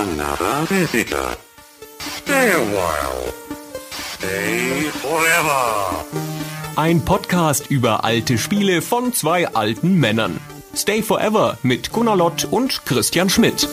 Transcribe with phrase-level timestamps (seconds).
[0.00, 1.36] another visitor.
[1.98, 3.32] Stay a while.
[3.90, 6.04] Stay forever.
[6.76, 10.40] Ein Podcast über alte Spiele von zwei alten Männern.
[10.74, 13.68] Stay Forever mit Gunnar Lott und Christian Schmidt.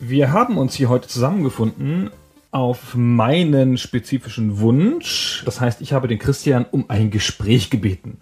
[0.00, 2.10] Wir haben uns hier heute zusammengefunden
[2.56, 5.42] auf meinen spezifischen Wunsch.
[5.44, 8.16] Das heißt, ich habe den Christian um ein Gespräch gebeten.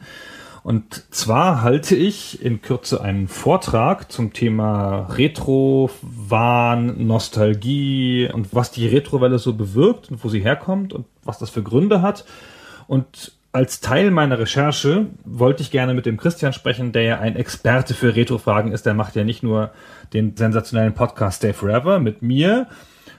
[0.64, 8.72] Und zwar halte ich in Kürze einen Vortrag zum Thema Retro, Wahn, Nostalgie und was
[8.72, 12.24] die Retrowelle so bewirkt und wo sie herkommt und was das für Gründe hat.
[12.88, 17.36] Und als Teil meiner Recherche wollte ich gerne mit dem Christian sprechen, der ja ein
[17.36, 18.84] Experte für Retro-Fragen ist.
[18.84, 19.70] Der macht ja nicht nur
[20.12, 22.66] den sensationellen Podcast Stay Forever mit mir,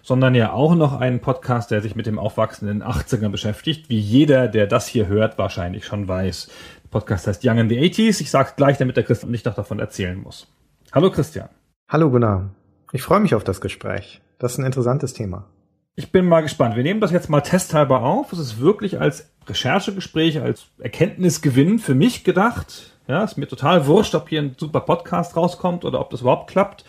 [0.05, 4.47] sondern ja auch noch einen Podcast, der sich mit dem aufwachsenden 80ern beschäftigt, wie jeder,
[4.47, 6.47] der das hier hört, wahrscheinlich schon weiß.
[6.83, 8.21] Der Podcast heißt Young in the 80s.
[8.21, 10.47] Ich sage gleich, damit der Christian nicht noch davon erzählen muss.
[10.93, 11.49] Hallo Christian.
[11.89, 12.51] Hallo Gunnar.
[12.91, 14.21] Ich freue mich auf das Gespräch.
[14.37, 15.47] Das ist ein interessantes Thema.
[15.95, 16.75] Ich bin mal gespannt.
[16.75, 18.31] Wir nehmen das jetzt mal testhalber auf.
[18.31, 22.91] Es ist wirklich als Recherchegespräch, als Erkenntnisgewinn für mich gedacht.
[23.07, 26.51] Ja, ist mir total wurscht, ob hier ein super Podcast rauskommt oder ob das überhaupt
[26.51, 26.85] klappt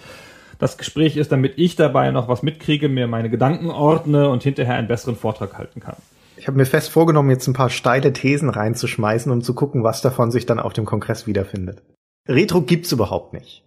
[0.59, 4.75] das Gespräch ist, damit ich dabei noch was mitkriege, mir meine Gedanken ordne und hinterher
[4.75, 5.97] einen besseren Vortrag halten kann.
[6.37, 10.03] Ich habe mir fest vorgenommen, jetzt ein paar steile Thesen reinzuschmeißen, um zu gucken, was
[10.03, 11.83] davon sich dann auf dem Kongress wiederfindet.
[12.29, 13.65] Retro gibt's überhaupt nicht.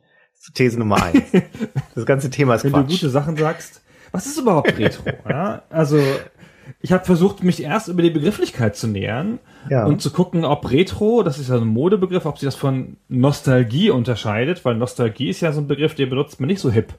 [0.54, 1.24] These Nummer eins.
[1.96, 2.88] das ganze Thema ist Wenn Quatsch.
[2.88, 5.04] du gute Sachen sagst, was ist überhaupt Retro?
[5.30, 5.64] ja?
[5.70, 6.02] Also
[6.82, 9.40] ich habe versucht, mich erst über die Begrifflichkeit zu nähern
[9.70, 9.86] Ja.
[9.86, 13.90] und zu gucken, ob Retro, das ist ja ein Modebegriff, ob sich das von Nostalgie
[13.90, 16.94] unterscheidet, weil Nostalgie ist ja so ein Begriff, den benutzt man nicht so hip.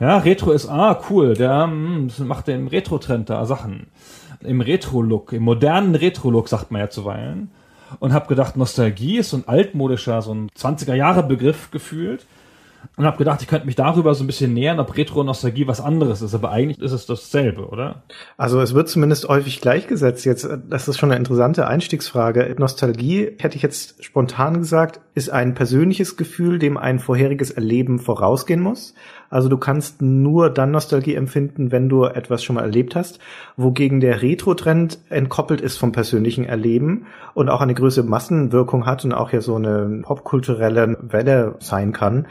[0.00, 3.88] Ja, Retro ist, ah, cool, der hm, das macht im Retro-Trend da Sachen.
[4.40, 7.50] Im Retro-Look, im modernen Retro-Look sagt man ja zuweilen.
[8.00, 12.26] Und habe gedacht, Nostalgie ist so ein altmodischer, so ein 20er-Jahre-Begriff gefühlt.
[12.98, 15.68] Und habe gedacht, ich könnte mich darüber so ein bisschen nähern, ob Retro und Nostalgie
[15.68, 16.34] was anderes ist.
[16.34, 18.02] Aber eigentlich ist es dasselbe, oder?
[18.36, 20.48] Also es wird zumindest häufig gleichgesetzt jetzt.
[20.68, 22.52] Das ist schon eine interessante Einstiegsfrage.
[22.58, 28.60] Nostalgie, hätte ich jetzt spontan gesagt, ist ein persönliches Gefühl, dem ein vorheriges Erleben vorausgehen
[28.60, 28.94] muss.
[29.30, 33.20] Also du kannst nur dann Nostalgie empfinden, wenn du etwas schon mal erlebt hast,
[33.56, 39.12] wogegen der Retro-Trend entkoppelt ist vom persönlichen Erleben und auch eine größere Massenwirkung hat und
[39.12, 42.26] auch ja so eine popkulturelle Welle sein kann.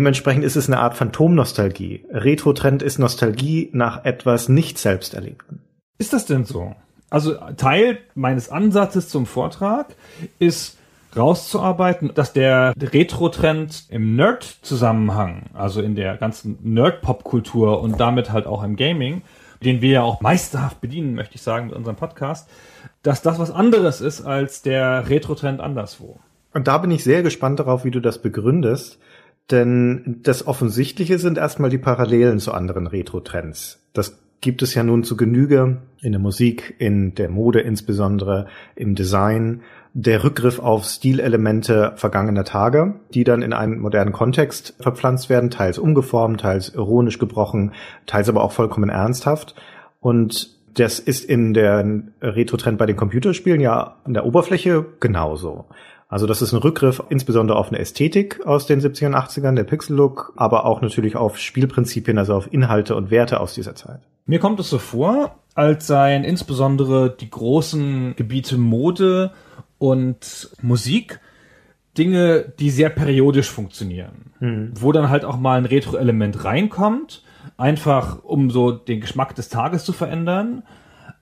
[0.00, 2.06] Dementsprechend ist es eine Art Phantomnostalgie.
[2.10, 5.60] Retro-Trend ist Nostalgie nach etwas nicht selbst erlebten.
[5.98, 6.74] Ist das denn so?
[7.10, 9.94] Also Teil meines Ansatzes zum Vortrag
[10.38, 10.78] ist
[11.14, 18.62] rauszuarbeiten, dass der Retro-Trend im Nerd-Zusammenhang, also in der ganzen Nerd-Pop-Kultur und damit halt auch
[18.62, 19.20] im Gaming,
[19.62, 22.48] den wir ja auch meisterhaft bedienen, möchte ich sagen, mit unserem Podcast,
[23.02, 26.18] dass das was anderes ist als der Retro-Trend anderswo.
[26.54, 28.98] Und da bin ich sehr gespannt darauf, wie du das begründest.
[29.50, 33.80] Denn das Offensichtliche sind erstmal die Parallelen zu anderen Retro-Trends.
[33.92, 38.94] Das gibt es ja nun zu Genüge in der Musik, in der Mode insbesondere, im
[38.94, 39.62] Design.
[39.92, 45.78] Der Rückgriff auf Stilelemente vergangener Tage, die dann in einen modernen Kontext verpflanzt werden, teils
[45.78, 47.72] umgeformt, teils ironisch gebrochen,
[48.06, 49.56] teils aber auch vollkommen ernsthaft.
[49.98, 51.84] Und das ist in der
[52.22, 55.66] Retro-Trend bei den Computerspielen ja an der Oberfläche genauso.
[56.10, 59.64] Also das ist ein Rückgriff insbesondere auf eine Ästhetik aus den 70er und 80ern, der
[59.64, 64.00] Pixel-Look, aber auch natürlich auf Spielprinzipien, also auf Inhalte und Werte aus dieser Zeit.
[64.26, 69.30] Mir kommt es so vor, als seien insbesondere die großen Gebiete Mode
[69.78, 71.20] und Musik
[71.96, 74.32] Dinge, die sehr periodisch funktionieren.
[74.74, 77.22] Wo dann halt auch mal ein Retro-Element reinkommt,
[77.56, 80.64] einfach um so den Geschmack des Tages zu verändern,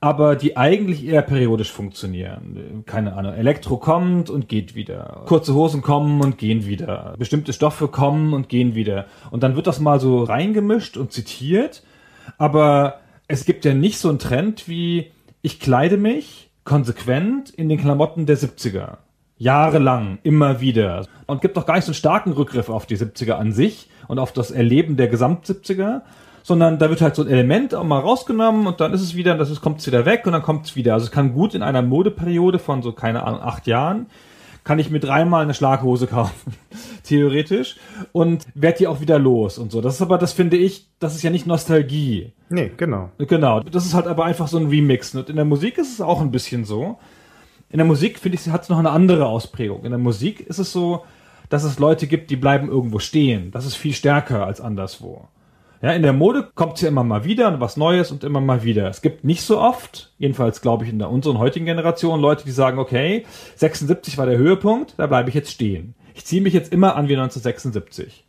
[0.00, 2.84] aber die eigentlich eher periodisch funktionieren.
[2.86, 5.22] Keine Ahnung, Elektro kommt und geht wieder.
[5.26, 7.14] Kurze Hosen kommen und gehen wieder.
[7.18, 9.06] Bestimmte Stoffe kommen und gehen wieder.
[9.30, 11.82] Und dann wird das mal so reingemischt und zitiert,
[12.36, 15.10] aber es gibt ja nicht so einen Trend wie
[15.42, 18.98] ich kleide mich konsequent in den Klamotten der 70er.
[19.38, 21.06] Jahrelang, immer wieder.
[21.26, 24.18] Und gibt doch gar nicht so einen starken Rückgriff auf die 70er an sich und
[24.18, 26.02] auf das Erleben der Gesamt-70er,
[26.48, 29.36] sondern da wird halt so ein Element auch mal rausgenommen und dann ist es wieder,
[29.36, 30.94] das ist, kommt es wieder weg und dann kommt es wieder.
[30.94, 34.06] Also es kann gut in einer Modeperiode von so, keine Ahnung, acht Jahren,
[34.64, 36.54] kann ich mir dreimal eine Schlaghose kaufen,
[37.04, 37.76] theoretisch,
[38.12, 39.82] und werd die auch wieder los und so.
[39.82, 42.32] Das ist aber, das finde ich, das ist ja nicht Nostalgie.
[42.48, 43.10] Nee, genau.
[43.18, 45.14] Genau, das ist halt aber einfach so ein Remix.
[45.14, 46.98] Und in der Musik ist es auch ein bisschen so.
[47.68, 49.84] In der Musik, finde ich, hat es noch eine andere Ausprägung.
[49.84, 51.04] In der Musik ist es so,
[51.50, 53.50] dass es Leute gibt, die bleiben irgendwo stehen.
[53.50, 55.28] Das ist viel stärker als anderswo.
[55.80, 58.40] Ja, in der Mode kommt es ja immer mal wieder und was Neues und immer
[58.40, 58.88] mal wieder.
[58.88, 62.50] Es gibt nicht so oft, jedenfalls glaube ich in der unseren heutigen Generation, Leute, die
[62.50, 65.94] sagen, okay, 76 war der Höhepunkt, da bleibe ich jetzt stehen.
[66.14, 68.24] Ich ziehe mich jetzt immer an wie 1976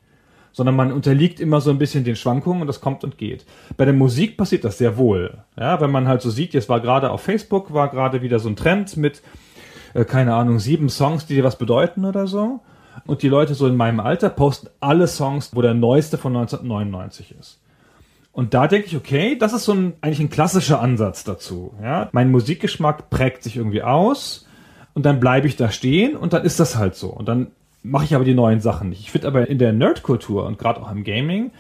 [0.52, 3.46] sondern man unterliegt immer so ein bisschen den Schwankungen und das kommt und geht.
[3.78, 5.38] Bei der Musik passiert das sehr wohl.
[5.58, 8.50] Ja, wenn man halt so sieht, jetzt war gerade auf Facebook, war gerade wieder so
[8.50, 9.22] ein Trend mit,
[9.94, 12.62] äh, keine Ahnung, sieben Songs, die dir was bedeuten oder so.
[13.06, 17.36] Und die Leute so in meinem Alter posten alle Songs, wo der neueste von 1999
[17.40, 17.60] ist.
[18.32, 21.74] Und da denke ich, okay, das ist so ein, eigentlich ein klassischer Ansatz dazu.
[21.82, 22.10] Ja?
[22.12, 24.48] Mein Musikgeschmack prägt sich irgendwie aus
[24.94, 27.10] und dann bleibe ich da stehen und dann ist das halt so.
[27.10, 27.48] Und dann
[27.84, 29.02] mache ich aber die neuen Sachen nicht.
[29.02, 31.52] Ich finde aber in der Nerdkultur und gerade auch im Gaming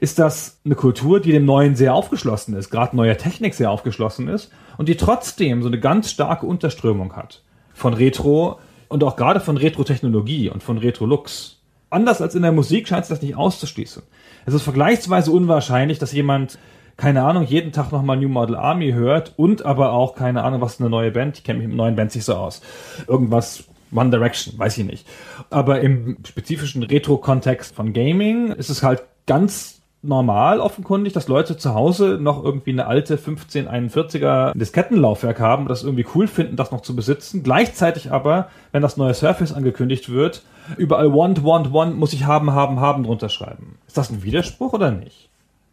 [0.00, 4.28] ist das eine Kultur, die dem Neuen sehr aufgeschlossen ist, gerade neuer Technik sehr aufgeschlossen
[4.28, 7.42] ist und die trotzdem so eine ganz starke Unterströmung hat
[7.74, 11.56] von Retro und auch gerade von Retro-Technologie und von Retro-Looks.
[11.90, 14.02] Anders als in der Musik scheint es das nicht auszuschließen.
[14.46, 16.58] Es ist vergleichsweise unwahrscheinlich, dass jemand
[16.98, 20.80] keine Ahnung, jeden Tag nochmal New Model Army hört und aber auch, keine Ahnung, was
[20.80, 22.60] eine neue Band, ich kenne mich mit neuen Bands nicht so aus.
[23.06, 23.64] Irgendwas
[23.94, 25.06] One Direction, weiß ich nicht.
[25.48, 31.74] Aber im spezifischen Retro-Kontext von Gaming ist es halt ganz normal offenkundig, dass Leute zu
[31.74, 36.82] Hause noch irgendwie eine alte 1541er Diskettenlaufwerk haben und das irgendwie cool finden, das noch
[36.82, 37.42] zu besitzen.
[37.42, 40.42] Gleichzeitig aber, wenn das neue Surface angekündigt wird,
[40.76, 43.78] überall want, want, want muss ich haben, haben, haben drunter schreiben.
[43.86, 45.27] Ist das ein Widerspruch oder nicht?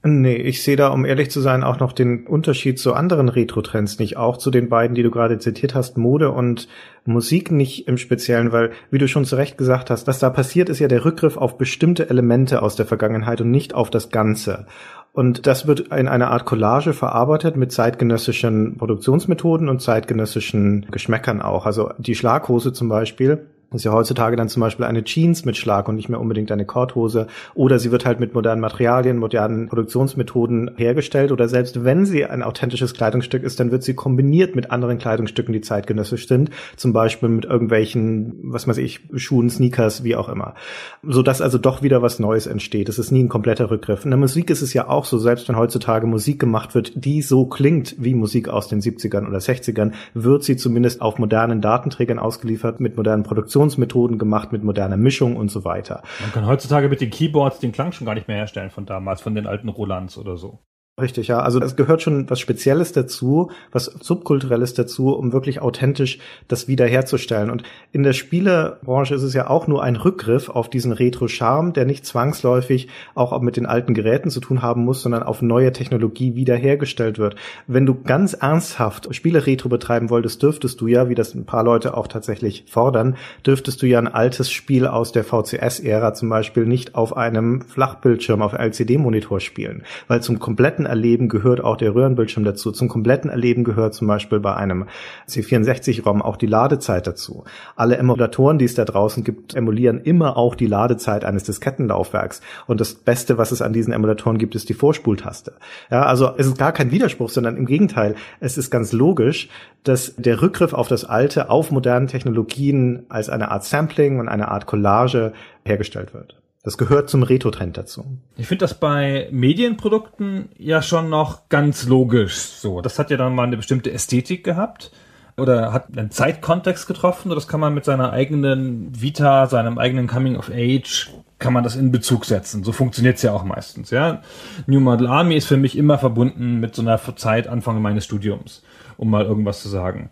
[0.08, 3.98] Nee, ich sehe da, um ehrlich zu sein, auch noch den Unterschied zu anderen Retro-Trends
[3.98, 4.18] nicht.
[4.18, 6.68] Auch zu den beiden, die du gerade zitiert hast, Mode und
[7.06, 10.70] Musik nicht im Speziellen, weil, wie du schon zu Recht gesagt hast, was da passiert,
[10.70, 14.68] ist ja der Rückgriff auf bestimmte Elemente aus der Vergangenheit und nicht auf das Ganze.
[15.12, 21.66] Und das wird in einer Art Collage verarbeitet mit zeitgenössischen Produktionsmethoden und zeitgenössischen Geschmäckern auch.
[21.66, 25.88] Also die Schlaghose zum Beispiel ist ja heutzutage dann zum Beispiel eine Jeans mit Schlag
[25.90, 27.28] und nicht mehr unbedingt eine Korthose.
[27.54, 31.32] Oder sie wird halt mit modernen Materialien, modernen Produktionsmethoden hergestellt.
[31.32, 35.54] Oder selbst wenn sie ein authentisches Kleidungsstück ist, dann wird sie kombiniert mit anderen Kleidungsstücken,
[35.54, 36.52] die zeitgenössisch sind.
[36.76, 40.56] Zum Beispiel mit irgendwelchen, was weiß ich, Schuhen, Sneakers, wie auch immer.
[41.04, 42.90] Sodass also doch wieder was Neues entsteht.
[42.90, 44.06] Es ist nie ein kompletter Rückgriff.
[44.06, 47.22] In der Musik ist es ja auch so, selbst wenn heutzutage Musik gemacht wird, die
[47.22, 52.20] so klingt wie Musik aus den 70ern oder 60ern, wird sie zumindest auf modernen Datenträgern
[52.20, 56.04] ausgeliefert, mit modernen Produktionen Produktionsmethoden gemacht mit moderner Mischung und so weiter.
[56.22, 59.22] Man kann heutzutage mit den Keyboards den Klang schon gar nicht mehr herstellen von damals,
[59.22, 60.60] von den alten Rolands oder so.
[61.02, 61.40] Richtig, ja.
[61.40, 67.50] Also es gehört schon was Spezielles dazu, was Subkulturelles dazu, um wirklich authentisch das wiederherzustellen.
[67.50, 71.84] Und in der Spielebranche ist es ja auch nur ein Rückgriff auf diesen Retro-Charme, der
[71.84, 76.36] nicht zwangsläufig auch mit den alten Geräten zu tun haben muss, sondern auf neue Technologie
[76.36, 77.36] wiederhergestellt wird.
[77.68, 81.98] Wenn du ganz ernsthaft Spiele-Retro betreiben wolltest, dürftest du ja, wie das ein paar Leute
[81.98, 86.96] auch tatsächlich fordern, dürftest du ja ein altes Spiel aus der VCS-Ära zum Beispiel nicht
[86.96, 92.44] auf einem Flachbildschirm, auf LCD-Monitor spielen, weil zum kompletten kompletten Erleben gehört auch der Röhrenbildschirm
[92.44, 92.72] dazu.
[92.72, 94.86] Zum kompletten Erleben gehört zum Beispiel bei einem
[95.28, 97.44] C64-ROM auch die Ladezeit dazu.
[97.76, 102.42] Alle Emulatoren, die es da draußen gibt, emulieren immer auch die Ladezeit eines Diskettenlaufwerks.
[102.68, 105.54] Und das Beste, was es an diesen Emulatoren gibt, ist die Vorspultaste.
[105.90, 108.16] Ja, also es ist gar kein Widerspruch, sondern im Gegenteil.
[108.40, 109.50] Es ist ganz logisch,
[109.84, 114.50] dass der Rückgriff auf das Alte, auf moderne Technologien als eine Art Sampling und eine
[114.50, 115.34] Art Collage
[115.64, 116.36] hergestellt wird.
[116.66, 118.18] Das gehört zum Retro-Trend dazu.
[118.38, 122.82] Ich finde das bei Medienprodukten ja schon noch ganz logisch so.
[122.82, 124.92] Das hat ja dann mal eine bestimmte Ästhetik gehabt
[125.38, 130.08] oder hat einen Zeitkontext getroffen oder das kann man mit seiner eigenen Vita, seinem eigenen
[130.08, 132.64] Coming of Age kann man das in Bezug setzen.
[132.64, 134.24] So funktioniert's ja auch meistens, ja.
[134.66, 138.64] New Model Army ist für mich immer verbunden mit so einer Zeit Anfang meines Studiums,
[138.98, 140.10] um mal irgendwas zu sagen.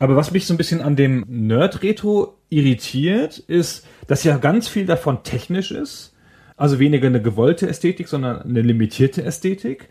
[0.00, 4.86] Aber was mich so ein bisschen an dem Nerd-Retro irritiert, ist, dass ja ganz viel
[4.86, 6.16] davon technisch ist.
[6.56, 9.90] Also weniger eine gewollte Ästhetik, sondern eine limitierte Ästhetik.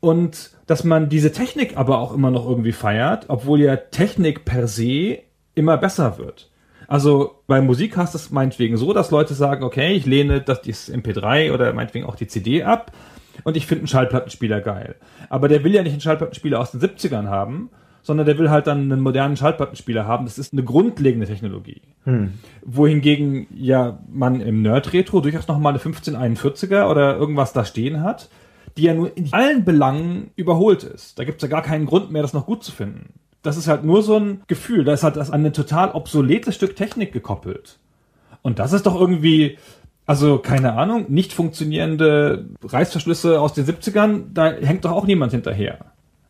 [0.00, 4.68] Und dass man diese Technik aber auch immer noch irgendwie feiert, obwohl ja Technik per
[4.68, 5.20] se
[5.54, 6.50] immer besser wird.
[6.86, 10.60] Also bei Musik hast du es meinetwegen so, dass Leute sagen, okay, ich lehne das,
[10.62, 12.92] das MP3 oder meinetwegen auch die CD ab
[13.42, 14.96] und ich finde einen Schallplattenspieler geil.
[15.30, 17.70] Aber der will ja nicht einen Schallplattenspieler aus den 70ern haben,
[18.06, 20.26] sondern der will halt dann einen modernen Schallplattenspieler haben.
[20.26, 21.82] Das ist eine grundlegende Technologie.
[22.04, 22.34] Hm.
[22.64, 28.30] Wohingegen ja man im Nerd-Retro durchaus nochmal eine 1541er oder irgendwas da stehen hat,
[28.76, 31.18] die ja nur in allen Belangen überholt ist.
[31.18, 33.14] Da gibt's ja gar keinen Grund mehr, das noch gut zu finden.
[33.42, 34.84] Das ist halt nur so ein Gefühl.
[34.84, 37.80] Da ist halt das an ein total obsoletes Stück Technik gekoppelt.
[38.42, 39.58] Und das ist doch irgendwie,
[40.06, 45.86] also keine Ahnung, nicht funktionierende Reißverschlüsse aus den 70ern, da hängt doch auch niemand hinterher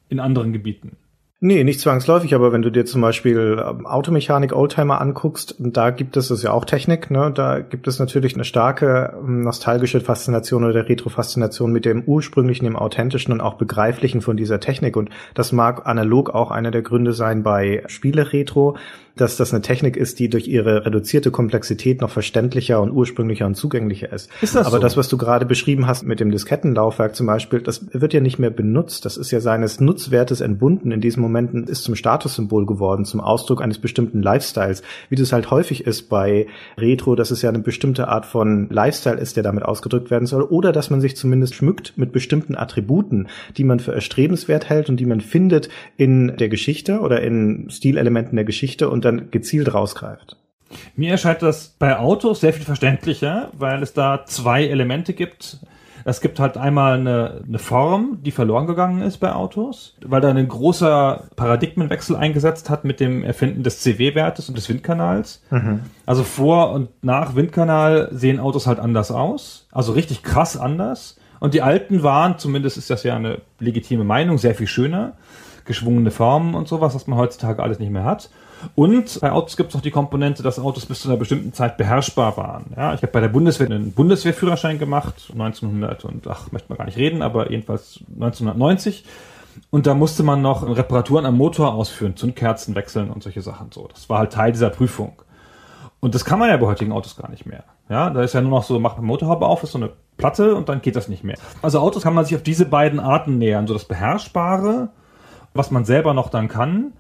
[0.09, 0.97] in anderen Gebieten.
[1.46, 6.16] Nee, nicht zwangsläufig, aber wenn du dir zum Beispiel ähm, Automechanik, Oldtimer anguckst, da gibt
[6.16, 10.64] es, das ja auch Technik, ne, da gibt es natürlich eine starke ähm, nostalgische Faszination
[10.64, 14.96] oder Retrofaszination mit dem ursprünglichen, dem authentischen und auch begreiflichen von dieser Technik.
[14.96, 18.76] Und das mag analog auch einer der Gründe sein bei Spiele-Retro,
[19.16, 23.56] dass das eine Technik ist, die durch ihre reduzierte Komplexität noch verständlicher und ursprünglicher und
[23.56, 24.30] zugänglicher ist.
[24.42, 24.82] Ist das Aber so?
[24.82, 28.38] das, was du gerade beschrieben hast mit dem Diskettenlaufwerk zum Beispiel, das wird ja nicht
[28.38, 29.06] mehr benutzt.
[29.06, 30.92] Das ist ja seines Nutzwertes entbunden.
[30.92, 35.50] In diesen Momenten ist zum Statussymbol geworden, zum Ausdruck eines bestimmten Lifestyles, wie das halt
[35.50, 36.46] häufig ist bei
[36.76, 40.42] Retro, dass es ja eine bestimmte Art von Lifestyle ist, der damit ausgedrückt werden soll,
[40.42, 45.00] oder dass man sich zumindest schmückt mit bestimmten Attributen, die man für erstrebenswert hält und
[45.00, 50.36] die man findet in der Geschichte oder in Stilelementen der Geschichte und dann gezielt rausgreift.
[50.96, 55.58] Mir erscheint das bei Autos sehr viel verständlicher, weil es da zwei Elemente gibt.
[56.08, 60.30] Es gibt halt einmal eine, eine Form, die verloren gegangen ist bei Autos, weil da
[60.30, 65.42] ein großer Paradigmenwechsel eingesetzt hat mit dem Erfinden des CW-Wertes und des Windkanals.
[66.06, 71.18] Also vor und nach Windkanal sehen Autos halt anders aus, also richtig krass anders.
[71.40, 75.14] Und die alten waren, zumindest ist das ja eine legitime Meinung, sehr viel schöner.
[75.64, 78.30] Geschwungene Formen und sowas, was man heutzutage alles nicht mehr hat.
[78.75, 81.76] Und bei Autos gibt es auch die Komponente, dass Autos bis zu einer bestimmten Zeit
[81.76, 82.66] beherrschbar waren.
[82.76, 86.84] Ja, ich habe bei der Bundeswehr einen Bundeswehrführerschein gemacht, 1900 und ach, möchte man gar
[86.86, 89.04] nicht reden, aber jedenfalls 1990.
[89.70, 93.88] Und da musste man noch Reparaturen am Motor ausführen, Zündkerzen wechseln und solche Sachen so.
[93.88, 95.22] Das war halt Teil dieser Prüfung.
[96.00, 97.64] Und das kann man ja bei heutigen Autos gar nicht mehr.
[97.88, 100.54] Ja, da ist ja nur noch so, macht eine Motorhaube auf, ist so eine Platte
[100.54, 101.36] und dann geht das nicht mehr.
[101.62, 103.66] Also Autos kann man sich auf diese beiden Arten nähern.
[103.66, 104.88] So das Beherrschbare,
[105.54, 106.92] was man selber noch dann kann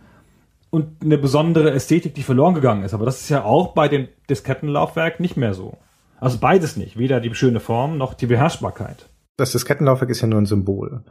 [0.76, 2.92] und eine besondere Ästhetik, die verloren gegangen ist.
[2.92, 5.78] Aber das ist ja auch bei dem Diskettenlaufwerk nicht mehr so.
[6.20, 6.98] Also beides nicht.
[6.98, 9.08] Weder die schöne Form noch die Beherrschbarkeit.
[9.38, 11.02] Das Diskettenlaufwerk ist ja nur ein Symbol.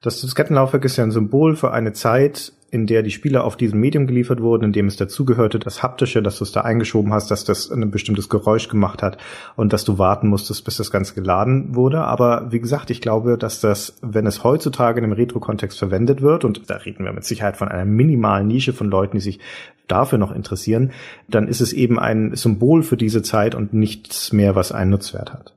[0.00, 3.80] Das Diskettenlaufwerk ist ja ein Symbol für eine Zeit, in der die Spiele auf diesem
[3.80, 7.30] Medium geliefert wurden, in dem es dazugehörte, das Haptische, dass du es da eingeschoben hast,
[7.30, 9.16] dass das ein bestimmtes Geräusch gemacht hat
[9.56, 12.00] und dass du warten musstest, bis das Ganze geladen wurde.
[12.00, 16.44] Aber wie gesagt, ich glaube, dass das, wenn es heutzutage in einem Retro-Kontext verwendet wird,
[16.44, 19.40] und da reden wir mit Sicherheit von einer minimalen Nische von Leuten, die sich
[19.86, 20.92] dafür noch interessieren,
[21.28, 25.32] dann ist es eben ein Symbol für diese Zeit und nichts mehr, was einen Nutzwert
[25.32, 25.54] hat.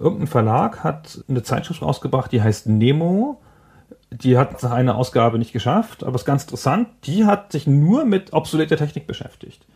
[0.00, 3.40] Irgendein Verlag hat eine Zeitschrift rausgebracht, die heißt Nemo.
[4.10, 6.88] Die hat eine Ausgabe nicht geschafft, aber es ist ganz interessant.
[7.04, 9.66] Die hat sich nur mit obsoleter Technik beschäftigt.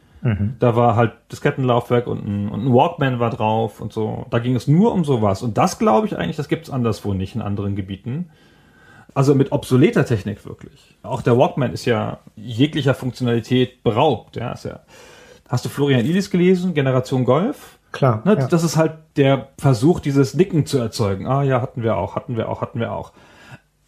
[0.60, 4.24] Da war halt Diskettenlaufwerk und ein, und ein Walkman war drauf und so.
[4.30, 5.42] Da ging es nur um sowas.
[5.42, 8.30] Und das glaube ich eigentlich, das gibt es anderswo nicht in anderen Gebieten.
[9.14, 10.96] Also mit obsoleter Technik wirklich.
[11.02, 14.36] Auch der Walkman ist ja jeglicher Funktionalität beraubt.
[14.36, 14.80] Ja, ja.
[15.48, 17.78] Hast du Florian Illis gelesen, Generation Golf?
[17.90, 18.22] Klar.
[18.24, 18.46] Ne, ja.
[18.46, 21.26] Das ist halt der Versuch, dieses Nicken zu erzeugen.
[21.26, 23.10] Ah ja, hatten wir auch, hatten wir auch, hatten wir auch.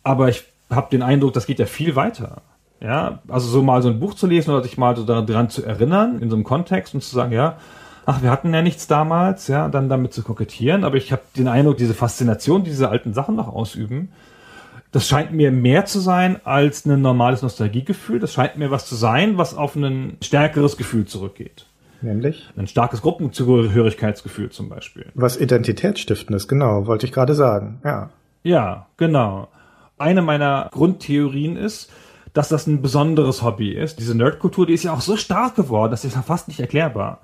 [0.04, 2.42] Aber ich habe den Eindruck, das geht ja viel weiter.
[2.80, 5.64] Ja, also so mal so ein Buch zu lesen oder sich mal so daran zu
[5.64, 7.56] erinnern, in so einem Kontext und zu sagen, ja,
[8.04, 10.84] ach, wir hatten ja nichts damals, ja, dann damit zu kokettieren.
[10.84, 14.10] Aber ich habe den Eindruck, diese Faszination, die diese alten Sachen noch ausüben,
[14.92, 18.20] das scheint mir mehr zu sein als ein normales Nostalgiegefühl.
[18.20, 21.66] Das scheint mir was zu sein, was auf ein stärkeres Gefühl zurückgeht.
[22.00, 22.48] Nämlich?
[22.56, 25.06] Ein starkes Gruppenzugehörigkeitsgefühl zum Beispiel.
[25.14, 27.80] Was Identitätsstiftendes, genau, wollte ich gerade sagen.
[27.82, 28.10] Ja.
[28.44, 29.48] Ja, genau.
[29.98, 31.90] Eine meiner Grundtheorien ist,
[32.32, 34.00] dass das ein besonderes Hobby ist.
[34.00, 37.20] Diese Nerdkultur, die ist ja auch so stark geworden, das ist ja fast nicht erklärbar.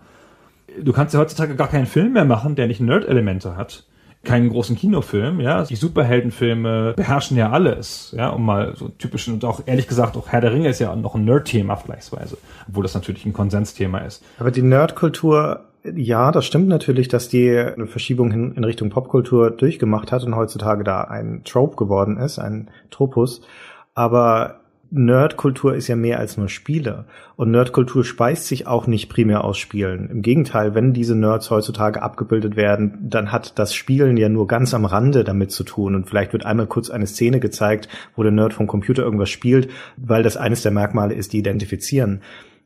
[0.80, 3.84] Du kannst ja heutzutage gar keinen Film mehr machen, der nicht Nerd-Elemente hat.
[4.22, 5.64] Keinen großen Kinofilm, ja.
[5.64, 10.28] Die Superheldenfilme beherrschen ja alles, ja, um mal so typischen und auch ehrlich gesagt, auch
[10.28, 12.36] Herr der Ringe ist ja noch ein Nerd-Thema vergleichsweise,
[12.68, 14.22] obwohl das natürlich ein Konsensthema ist.
[14.38, 19.50] Aber die Nerdkultur, ja, das stimmt natürlich, dass die eine Verschiebung hin, in Richtung Popkultur
[19.50, 23.42] durchgemacht hat und heutzutage da ein Trope geworden ist, ein Tropus.
[23.94, 24.60] Aber
[24.92, 27.04] Nerdkultur ist ja mehr als nur Spiele.
[27.36, 30.10] Und Nerdkultur speist sich auch nicht primär aus Spielen.
[30.10, 34.74] Im Gegenteil, wenn diese Nerds heutzutage abgebildet werden, dann hat das Spielen ja nur ganz
[34.74, 35.94] am Rande damit zu tun.
[35.94, 39.70] Und vielleicht wird einmal kurz eine Szene gezeigt, wo der Nerd vom Computer irgendwas spielt,
[39.96, 42.20] weil das eines der Merkmale ist, die identifizieren.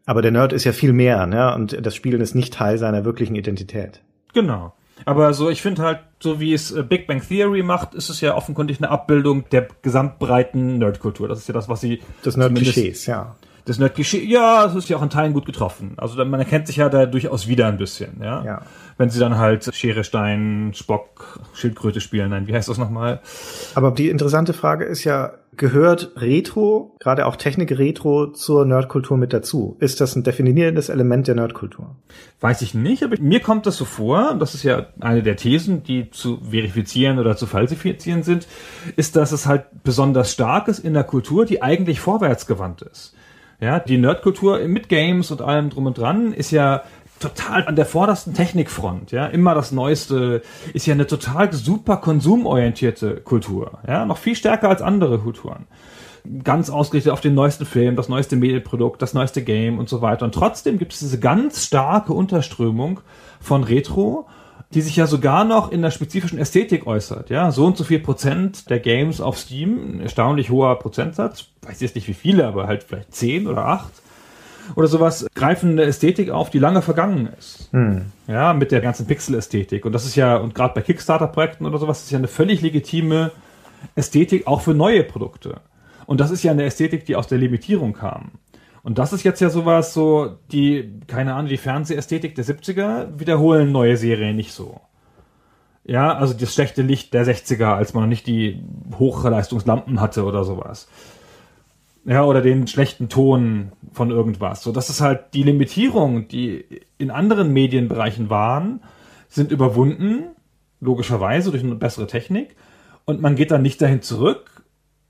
[0.07, 1.55] Aber der Nerd ist ja viel mehr, ne?
[1.55, 4.03] Und das Spielen ist nicht Teil seiner wirklichen Identität.
[4.35, 4.75] Genau.
[5.07, 8.21] Aber so, ich finde halt, so wie es äh, Big Bang Theory macht, ist es
[8.21, 11.29] ja offenkundig eine Abbildung der gesamtbreiten Nerdkultur.
[11.29, 13.35] Das ist ja das, was sie Das Nerd-Klischees, ja.
[13.65, 15.95] das Nerd-Klischee, ja, das ist ja auch in Teilen gut getroffen.
[15.97, 18.45] Also man erkennt sich ja da durchaus wieder ein bisschen, ja.
[18.45, 18.63] Ja.
[18.97, 23.21] Wenn sie dann halt Schere, Stein, Spock, Schildkröte spielen, nein, wie heißt das nochmal?
[23.75, 29.33] Aber die interessante Frage ist ja, gehört Retro, gerade auch Technik Retro, zur Nerdkultur mit
[29.33, 29.77] dazu?
[29.81, 31.97] Ist das ein definierendes Element der Nerdkultur?
[32.41, 35.83] Weiß ich nicht, aber mir kommt das so vor, das ist ja eine der Thesen,
[35.83, 38.47] die zu verifizieren oder zu falsifizieren sind,
[38.97, 43.15] ist, dass es halt besonders stark ist in der Kultur, die eigentlich vorwärtsgewandt ist.
[43.61, 46.83] Ja, die Nerdkultur mit Games und allem drum und dran ist ja
[47.25, 53.16] total an der vordersten Technikfront, ja, immer das Neueste, ist ja eine total super konsumorientierte
[53.16, 55.66] Kultur, ja, noch viel stärker als andere Kulturen.
[56.43, 60.25] Ganz ausgerichtet auf den neuesten Film, das neueste Medienprodukt, das neueste Game und so weiter.
[60.25, 63.00] Und trotzdem gibt es diese ganz starke Unterströmung
[63.40, 64.26] von Retro,
[64.73, 67.28] die sich ja sogar noch in der spezifischen Ästhetik äußert.
[67.28, 71.81] Ja, so und so viel Prozent der Games auf Steam, ein erstaunlich hoher Prozentsatz, weiß
[71.81, 73.93] jetzt nicht wie viele, aber halt vielleicht zehn oder acht
[74.76, 77.68] oder sowas, greifen eine Ästhetik auf, die lange vergangen ist.
[77.73, 78.06] Hm.
[78.26, 79.85] Ja, mit der ganzen Pixel-Ästhetik.
[79.85, 83.33] Und das ist ja, und gerade bei Kickstarter-Projekten oder sowas, ist ja eine völlig legitime
[83.94, 85.61] Ästhetik auch für neue Produkte.
[86.06, 88.33] Und das ist ja eine Ästhetik, die aus der Limitierung kam.
[88.83, 93.73] Und das ist jetzt ja sowas, so die, keine Ahnung, die Fernsehästhetik der 70er wiederholen
[93.73, 94.80] neue Serien nicht so.
[95.85, 98.62] Ja, also das schlechte Licht der 60er, als man noch nicht die
[98.99, 100.88] Hochleistungslampen hatte oder sowas.
[102.07, 104.63] Ja, oder den schlechten Ton von irgendwas.
[104.63, 106.65] So, das ist halt die Limitierung, die
[106.99, 108.83] in anderen Medienbereichen waren,
[109.29, 110.25] sind überwunden,
[110.81, 112.57] logischerweise durch eine bessere Technik.
[113.07, 114.63] Und man geht dann nicht dahin zurück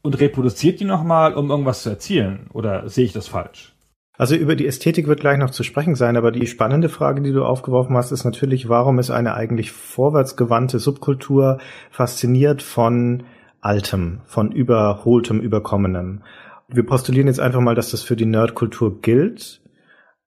[0.02, 2.48] und reproduziert die nochmal, um irgendwas zu erzielen.
[2.52, 3.74] Oder sehe ich das falsch?
[4.16, 7.32] Also über die Ästhetik wird gleich noch zu sprechen sein, aber die spannende Frage, die
[7.32, 11.58] du aufgeworfen hast, ist natürlich, warum ist eine eigentlich vorwärtsgewandte Subkultur
[11.90, 13.24] fasziniert von
[13.60, 16.22] Altem, von Überholtem, Überkommenem?
[16.68, 19.60] Wir postulieren jetzt einfach mal, dass das für die Nerdkultur gilt,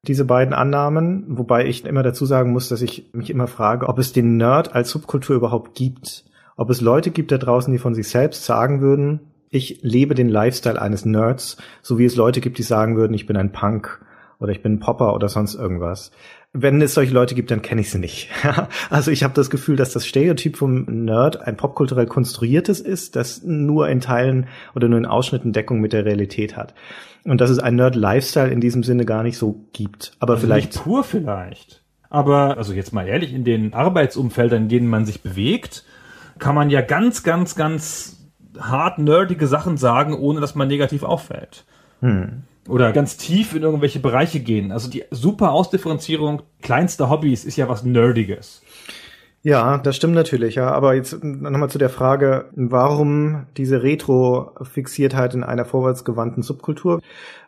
[0.03, 4.00] diese beiden Annahmen, wobei ich immer dazu sagen muss, dass ich mich immer frage, ob
[4.00, 6.25] es den Nerd als Subkultur überhaupt gibt.
[6.56, 10.29] Ob es Leute gibt da draußen, die von sich selbst sagen würden, ich lebe den
[10.29, 14.01] Lifestyle eines Nerds, so wie es Leute gibt, die sagen würden, ich bin ein Punk
[14.39, 16.12] oder ich bin ein Popper oder sonst irgendwas.
[16.60, 18.30] Wenn es solche Leute gibt, dann kenne ich sie nicht.
[18.90, 23.44] also ich habe das Gefühl, dass das Stereotyp vom Nerd ein popkulturell konstruiertes ist, das
[23.44, 26.74] nur in Teilen oder nur in Ausschnitten Deckung mit der Realität hat.
[27.24, 30.14] Und dass es ein Nerd-Lifestyle in diesem Sinne gar nicht so gibt.
[30.20, 30.74] Aber Also vielleicht.
[30.74, 31.84] Nicht pur vielleicht.
[32.10, 35.84] Aber, also jetzt mal ehrlich, in den Arbeitsumfeldern, in denen man sich bewegt,
[36.40, 41.66] kann man ja ganz, ganz, ganz hart nerdige Sachen sagen, ohne dass man negativ auffällt.
[42.68, 44.72] Oder ganz tief in irgendwelche Bereiche gehen.
[44.72, 48.62] Also die super Ausdifferenzierung kleinster Hobbys ist ja was Nerdiges.
[49.44, 50.72] Ja, das stimmt natürlich, ja.
[50.72, 57.01] Aber jetzt nochmal zu der Frage, warum diese Retro-Fixiertheit in einer vorwärtsgewandten Subkultur?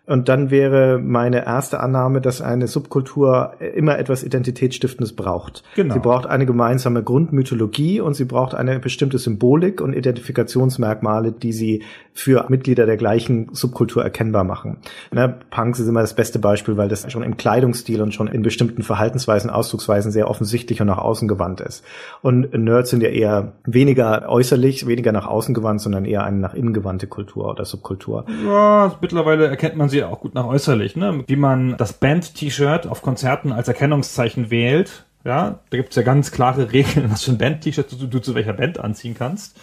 [0.09, 5.63] Und dann wäre meine erste Annahme, dass eine Subkultur immer etwas Identitätsstiftendes braucht.
[5.75, 5.93] Genau.
[5.93, 11.83] Sie braucht eine gemeinsame Grundmythologie und sie braucht eine bestimmte Symbolik und Identifikationsmerkmale, die sie
[12.11, 14.77] für Mitglieder der gleichen Subkultur erkennbar machen.
[15.11, 18.41] Ne, Punks ist immer das beste Beispiel, weil das schon im Kleidungsstil und schon in
[18.41, 21.85] bestimmten Verhaltensweisen, Ausdrucksweisen sehr offensichtlich und nach außen gewandt ist.
[22.23, 26.55] Und Nerds sind ja eher weniger äußerlich, weniger nach außen gewandt, sondern eher eine nach
[26.55, 28.25] innen gewandte Kultur oder Subkultur.
[28.43, 31.23] Ja, mittlerweile erkennt man sie auch gut nach äußerlich, ne?
[31.27, 35.05] Wie man das Band-T-Shirt auf Konzerten als Erkennungszeichen wählt.
[35.25, 38.53] Ja, da gibt's ja ganz klare Regeln, was für ein Band-T-Shirt du, du zu welcher
[38.53, 39.59] Band anziehen kannst.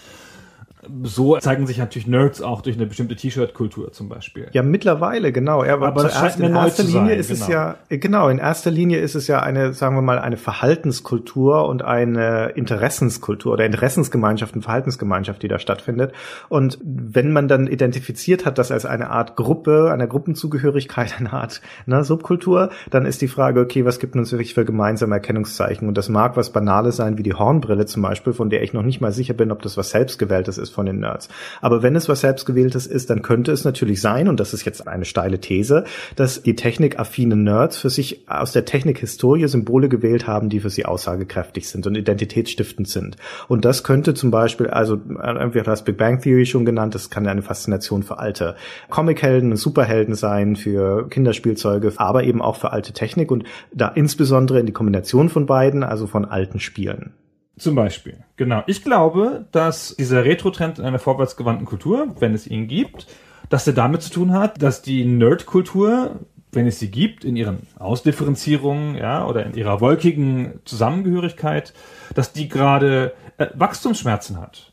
[1.03, 4.49] So zeigen sich natürlich Nerds auch durch eine bestimmte T-Shirt-Kultur zum Beispiel.
[4.53, 5.64] Ja, mittlerweile, genau.
[5.64, 7.53] Ja, Aber das zuerst in erster Linie sein, ist es genau.
[7.53, 11.66] ja, äh, genau, in erster Linie ist es ja eine, sagen wir mal, eine Verhaltenskultur
[11.66, 16.12] und eine Interessenskultur oder Interessensgemeinschaft und Verhaltensgemeinschaft, die da stattfindet.
[16.49, 21.61] Und wenn man dann identifiziert hat, das als eine Art Gruppe, eine Gruppenzugehörigkeit, eine Art
[21.87, 25.88] ne, Subkultur, dann ist die Frage, okay, was gibt uns wirklich für gemeinsame Erkennungszeichen?
[25.88, 28.83] Und das mag was Banales sein, wie die Hornbrille zum Beispiel, von der ich noch
[28.83, 31.29] nicht mal sicher bin, ob das was Selbstgewähltes ist von den Nerds.
[31.61, 34.87] Aber wenn es was Selbstgewähltes ist, dann könnte es natürlich sein, und das ist jetzt
[34.87, 35.83] eine steile These,
[36.15, 40.85] dass die technikaffinen Nerds für sich aus der Technikhistorie Symbole gewählt haben, die für sie
[40.85, 43.17] aussagekräftig sind und identitätsstiftend sind.
[43.49, 47.11] Und das könnte zum Beispiel, also wir haben das Big Bang Theory schon genannt, das
[47.11, 48.55] kann eine Faszination für alte
[48.91, 54.67] Comichelden Superhelden sein, für Kinderspielzeuge, aber eben auch für alte Technik und da insbesondere in
[54.67, 57.15] die Kombination von beiden, also von alten Spielen.
[57.59, 58.62] Zum Beispiel, genau.
[58.66, 63.07] Ich glaube, dass dieser Retro-Trend in einer vorwärtsgewandten Kultur, wenn es ihn gibt,
[63.49, 66.21] dass der damit zu tun hat, dass die Nerd-Kultur,
[66.53, 71.73] wenn es sie gibt, in ihren Ausdifferenzierungen, ja, oder in ihrer wolkigen Zusammengehörigkeit,
[72.14, 74.73] dass die gerade äh, Wachstumsschmerzen hat.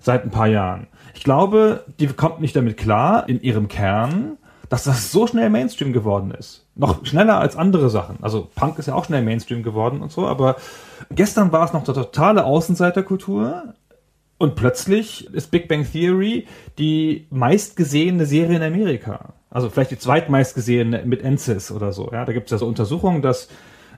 [0.00, 0.88] Seit ein paar Jahren.
[1.14, 4.36] Ich glaube, die kommt nicht damit klar, in ihrem Kern
[4.68, 6.66] dass das so schnell Mainstream geworden ist.
[6.74, 8.18] Noch schneller als andere Sachen.
[8.22, 10.56] Also Punk ist ja auch schnell Mainstream geworden und so, aber
[11.10, 13.74] gestern war es noch der totale Außenseiterkultur.
[14.38, 16.46] Und plötzlich ist Big Bang Theory
[16.78, 19.32] die meistgesehene Serie in Amerika.
[19.48, 22.10] Also vielleicht die zweitmeistgesehene mit NCIS oder so.
[22.12, 23.48] Ja, da gibt es ja so Untersuchungen, dass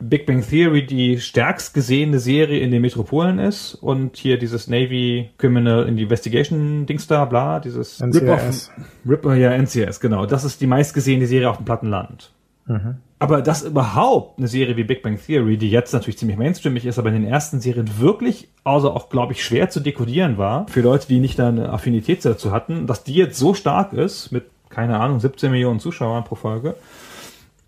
[0.01, 5.31] Big Bang Theory die stärkst gesehene Serie in den Metropolen ist und hier dieses Navy
[5.39, 8.71] Criminal Investigation Dings da, bla, dieses NCIS.
[9.09, 10.27] Rip, Rip, ja, NCIS, genau.
[10.27, 12.33] Das ist die meistgesehene Serie auf dem Plattenland.
[12.67, 12.97] Mhm.
[13.19, 16.99] Aber dass überhaupt eine Serie wie Big Bang Theory, die jetzt natürlich ziemlich mainstreamig ist,
[16.99, 20.83] aber in den ersten Serien wirklich, also auch, glaube ich, schwer zu dekodieren war, für
[20.83, 24.45] Leute, die nicht da eine Affinität dazu hatten, dass die jetzt so stark ist, mit,
[24.69, 26.77] keine Ahnung, 17 Millionen Zuschauern pro Folge,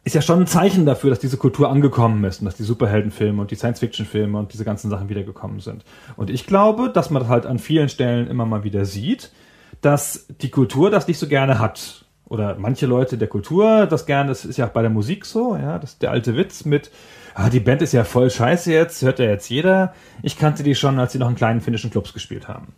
[0.04, 3.40] ist ja schon ein Zeichen dafür, dass diese Kultur angekommen ist und dass die Superheldenfilme
[3.40, 5.84] und die Science-Fiction-Filme und diese ganzen Sachen wiedergekommen sind.
[6.16, 9.30] Und ich glaube, dass man halt an vielen Stellen immer mal wieder sieht,
[9.82, 12.04] dass die Kultur das nicht so gerne hat.
[12.26, 15.56] Oder manche Leute der Kultur das gerne, das ist ja auch bei der Musik so,
[15.56, 16.90] ja, das ist der alte Witz mit,
[17.34, 19.94] ah, die Band ist ja voll scheiße jetzt, hört ja jetzt jeder.
[20.22, 22.68] Ich kannte die schon, als sie noch in kleinen finnischen Clubs gespielt haben.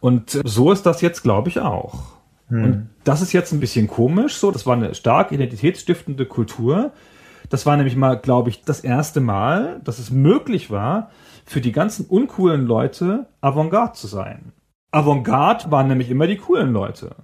[0.00, 2.15] Und so ist das jetzt, glaube ich, auch.
[2.48, 2.64] Hm.
[2.64, 4.50] Und das ist jetzt ein bisschen komisch, so.
[4.50, 6.92] Das war eine stark identitätsstiftende Kultur.
[7.48, 11.10] Das war nämlich mal, glaube ich, das erste Mal, dass es möglich war,
[11.44, 14.52] für die ganzen uncoolen Leute Avantgarde zu sein.
[14.90, 17.14] Avantgarde waren nämlich immer die coolen Leute.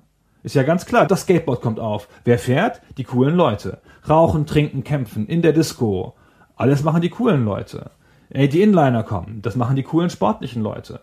[0.44, 2.08] Ist ja ganz klar, das Skateboard kommt auf.
[2.24, 2.80] Wer fährt?
[2.98, 3.80] Die coolen Leute.
[4.08, 6.14] Rauchen, trinken, kämpfen, in der Disco.
[6.56, 7.90] Alles machen die coolen Leute.
[8.30, 9.42] Ey, die Inliner kommen.
[9.42, 11.00] Das machen die coolen sportlichen Leute.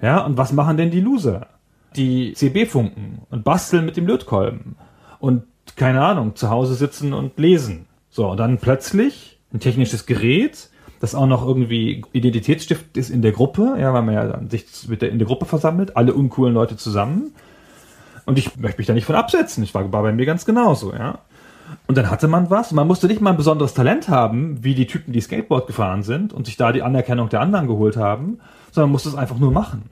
[0.00, 1.46] Ja, und was machen denn die Loser?
[1.96, 4.76] Die CB funken und basteln mit dem Lötkolben
[5.18, 5.44] und
[5.76, 7.86] keine Ahnung, zu Hause sitzen und lesen.
[8.10, 13.32] So, und dann plötzlich ein technisches Gerät, das auch noch irgendwie identitätsstiftend ist in der
[13.32, 16.54] Gruppe, ja, weil man ja dann sich mit der, in der Gruppe versammelt, alle uncoolen
[16.54, 17.32] Leute zusammen.
[18.26, 19.62] Und ich möchte mich da nicht von absetzen.
[19.64, 21.18] Ich war, bei mir ganz genauso, ja.
[21.86, 22.72] Und dann hatte man was.
[22.72, 26.32] Man musste nicht mal ein besonderes Talent haben, wie die Typen, die Skateboard gefahren sind
[26.32, 28.38] und sich da die Anerkennung der anderen geholt haben,
[28.70, 29.82] sondern man musste es einfach nur machen.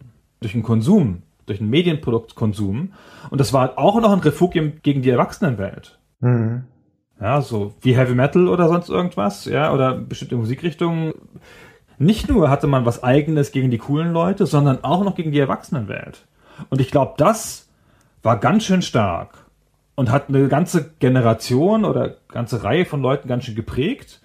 [0.41, 2.93] Durch den Konsum durch einen Medienproduktkonsum.
[3.31, 5.99] Und das war auch noch ein Refugium gegen die Erwachsenenwelt.
[6.21, 6.65] Mhm.
[7.21, 11.13] Ja, so wie Heavy Metal oder sonst irgendwas, ja, oder bestimmte Musikrichtungen.
[11.99, 15.39] Nicht nur hatte man was eigenes gegen die coolen Leute, sondern auch noch gegen die
[15.39, 16.27] Erwachsenenwelt.
[16.69, 17.69] Und ich glaube, das
[18.23, 19.47] war ganz schön stark
[19.95, 24.21] und hat eine ganze Generation oder ganze Reihe von Leuten ganz schön geprägt.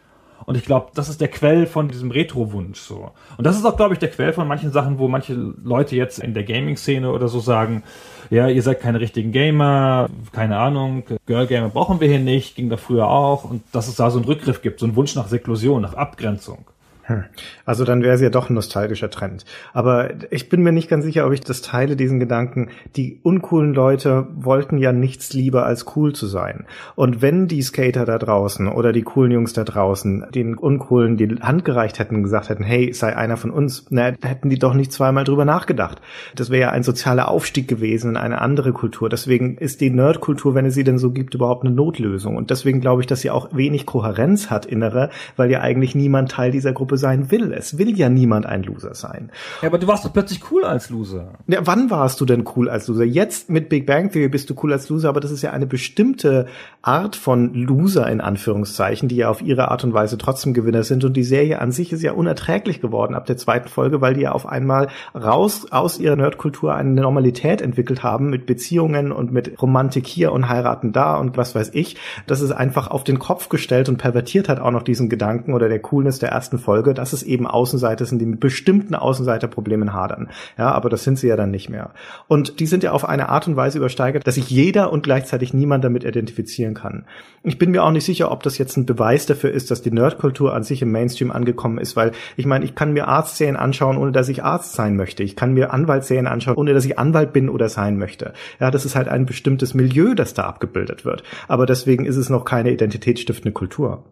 [0.45, 3.11] Und ich glaube, das ist der Quell von diesem Retro-Wunsch so.
[3.37, 6.19] Und das ist auch, glaube ich, der Quell von manchen Sachen, wo manche Leute jetzt
[6.19, 7.83] in der Gaming-Szene oder so sagen,
[8.29, 12.77] ja, ihr seid keine richtigen Gamer, keine Ahnung, Girl-Gamer brauchen wir hier nicht, ging da
[12.77, 13.43] früher auch.
[13.43, 16.65] Und dass es da so einen Rückgriff gibt, so einen Wunsch nach Seklusion, nach Abgrenzung.
[17.07, 17.23] Hm.
[17.65, 19.45] Also dann wäre es ja doch ein nostalgischer Trend.
[19.73, 22.69] Aber ich bin mir nicht ganz sicher, ob ich das teile, diesen Gedanken.
[22.97, 26.65] Die uncoolen Leute wollten ja nichts lieber als cool zu sein.
[26.95, 31.37] Und wenn die Skater da draußen oder die coolen Jungs da draußen den uncoolen die
[31.39, 34.91] Hand gereicht hätten gesagt hätten, hey, sei einer von uns, na, hätten die doch nicht
[34.91, 36.01] zweimal drüber nachgedacht.
[36.35, 39.07] Das wäre ja ein sozialer Aufstieg gewesen in eine andere Kultur.
[39.07, 42.35] Deswegen ist die Nerdkultur, wenn es sie denn so gibt, überhaupt eine Notlösung.
[42.35, 46.31] Und deswegen glaube ich, dass sie auch wenig Kohärenz hat innere, weil ja eigentlich niemand
[46.31, 47.53] Teil dieser Gruppe sein will.
[47.53, 49.31] Es will ja niemand ein Loser sein.
[49.61, 51.33] Ja, aber du warst doch plötzlich cool als Loser.
[51.47, 53.03] Ja, wann warst du denn cool als Loser?
[53.03, 55.65] Jetzt mit Big Bang Theory bist du cool als Loser, aber das ist ja eine
[55.65, 56.47] bestimmte
[56.81, 61.03] Art von Loser in Anführungszeichen, die ja auf ihre Art und Weise trotzdem Gewinner sind.
[61.03, 64.21] Und die Serie an sich ist ja unerträglich geworden ab der zweiten Folge, weil die
[64.21, 69.61] ja auf einmal raus aus ihrer Nerdkultur eine Normalität entwickelt haben mit Beziehungen und mit
[69.61, 71.97] Romantik hier und heiraten da und was weiß ich.
[72.25, 75.69] Das ist einfach auf den Kopf gestellt und pervertiert hat auch noch diesen Gedanken oder
[75.69, 79.93] der Coolness der ersten Folge Folge, dass es eben Außenseiter sind, die mit bestimmten Außenseiterproblemen
[79.93, 80.29] hadern.
[80.57, 81.91] Ja, aber das sind sie ja dann nicht mehr.
[82.27, 85.53] Und die sind ja auf eine Art und Weise übersteigert, dass sich jeder und gleichzeitig
[85.53, 87.05] niemand damit identifizieren kann.
[87.43, 89.91] Ich bin mir auch nicht sicher, ob das jetzt ein Beweis dafür ist, dass die
[89.91, 93.97] Nerdkultur an sich im Mainstream angekommen ist, weil ich meine, ich kann mir Arztserien anschauen,
[93.97, 95.23] ohne dass ich Arzt sein möchte.
[95.23, 98.33] Ich kann mir Anwaltsserien anschauen, ohne dass ich Anwalt bin oder sein möchte.
[98.59, 101.23] Ja, das ist halt ein bestimmtes Milieu, das da abgebildet wird.
[101.47, 104.03] Aber deswegen ist es noch keine identitätsstiftende Kultur.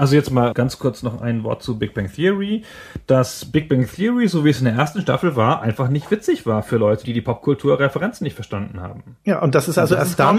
[0.00, 2.64] Also jetzt mal ganz kurz noch ein Wort zu Big Bang Theory.
[3.06, 6.46] Dass Big Bang Theory, so wie es in der ersten Staffel war, einfach nicht witzig
[6.46, 9.16] war für Leute, die die Popkulturreferenzen nicht verstanden haben.
[9.24, 10.36] Ja, und das ist also, also das erst ist, dann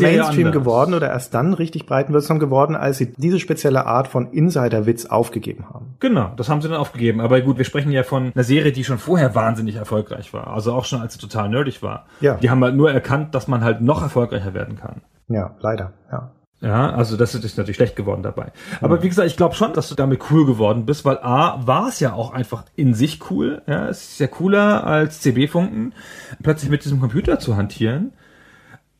[0.00, 0.52] Mainstream anders.
[0.52, 5.64] geworden oder erst dann richtig breitenwirksam geworden, als sie diese spezielle Art von Insider-Witz aufgegeben
[5.68, 5.96] haben.
[5.98, 7.20] Genau, das haben sie dann aufgegeben.
[7.20, 10.46] Aber gut, wir sprechen ja von einer Serie, die schon vorher wahnsinnig erfolgreich war.
[10.54, 12.06] Also auch schon als sie total nerdig war.
[12.20, 12.36] Ja.
[12.36, 15.02] Die haben halt nur erkannt, dass man halt noch erfolgreicher werden kann.
[15.26, 16.30] Ja, leider, ja.
[16.62, 18.52] Ja, also das ist natürlich schlecht geworden dabei.
[18.80, 21.88] Aber wie gesagt, ich glaube schon, dass du damit cool geworden bist, weil A, war
[21.88, 23.62] es ja auch einfach in sich cool.
[23.66, 25.92] Ja, es ist ja cooler als CB-Funken,
[26.40, 28.12] plötzlich mit diesem Computer zu hantieren.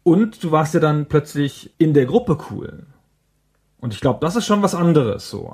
[0.02, 2.86] Und du warst ja dann plötzlich in der Gruppe cool.
[3.78, 5.52] Und ich glaube, das ist schon was anderes so.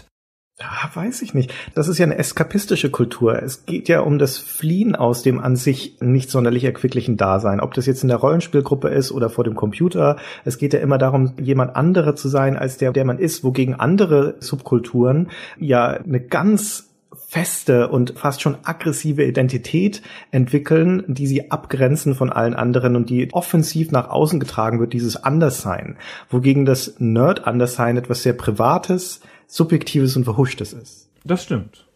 [0.61, 1.55] Ja, weiß ich nicht.
[1.77, 3.41] Das ist ja eine eskapistische Kultur.
[3.41, 7.61] Es geht ja um das Fliehen aus dem an sich nicht sonderlich erquicklichen Dasein.
[7.61, 10.17] Ob das jetzt in der Rollenspielgruppe ist oder vor dem Computer.
[10.45, 13.77] Es geht ja immer darum, jemand andere zu sein als der, der man ist, wogegen
[13.77, 15.29] andere Subkulturen
[15.61, 16.89] ja eine ganz
[17.29, 23.33] feste und fast schon aggressive Identität entwickeln, die sie abgrenzen von allen anderen und die
[23.33, 25.99] offensiv nach außen getragen wird, dieses Anderssein.
[26.31, 31.11] Wogegen das Nerd-Anderssein etwas sehr Privates, Subjektives und Verhuschtes ist.
[31.25, 31.87] Das stimmt.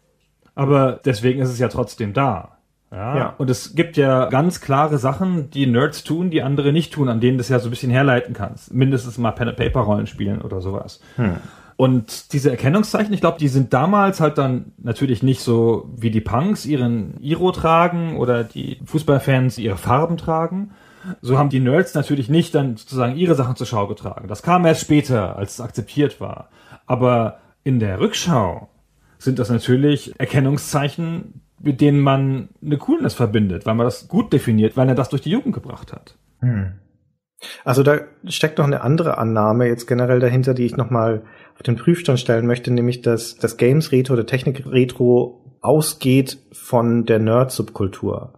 [0.55, 2.57] Aber deswegen ist es ja trotzdem da.
[2.91, 3.17] Ja.
[3.17, 3.33] Ja.
[3.37, 7.21] Und es gibt ja ganz klare Sachen, die Nerds tun, die andere nicht tun, an
[7.21, 8.73] denen du das ja so ein bisschen herleiten kannst.
[8.73, 10.99] Mindestens mal Pen and Paper Rollen spielen oder sowas.
[11.75, 16.21] Und diese Erkennungszeichen, ich glaube, die sind damals halt dann natürlich nicht so wie die
[16.21, 20.71] Punks ihren Iro tragen oder die Fußballfans ihre Farben tragen.
[21.21, 24.27] So haben die Nerds natürlich nicht dann sozusagen ihre Sachen zur Schau getragen.
[24.27, 26.49] Das kam erst später, als es akzeptiert war.
[26.85, 28.69] Aber in der Rückschau
[29.17, 34.75] sind das natürlich Erkennungszeichen, mit denen man eine Coolness verbindet, weil man das gut definiert,
[34.75, 36.17] weil er das durch die Jugend gebracht hat.
[37.63, 41.23] Also da steckt noch eine andere Annahme jetzt generell dahinter, die ich nochmal
[41.55, 47.05] auf den Prüfstand stellen möchte, nämlich dass das Games Retro oder Technik Retro ausgeht von
[47.05, 48.33] der Nerd-Subkultur.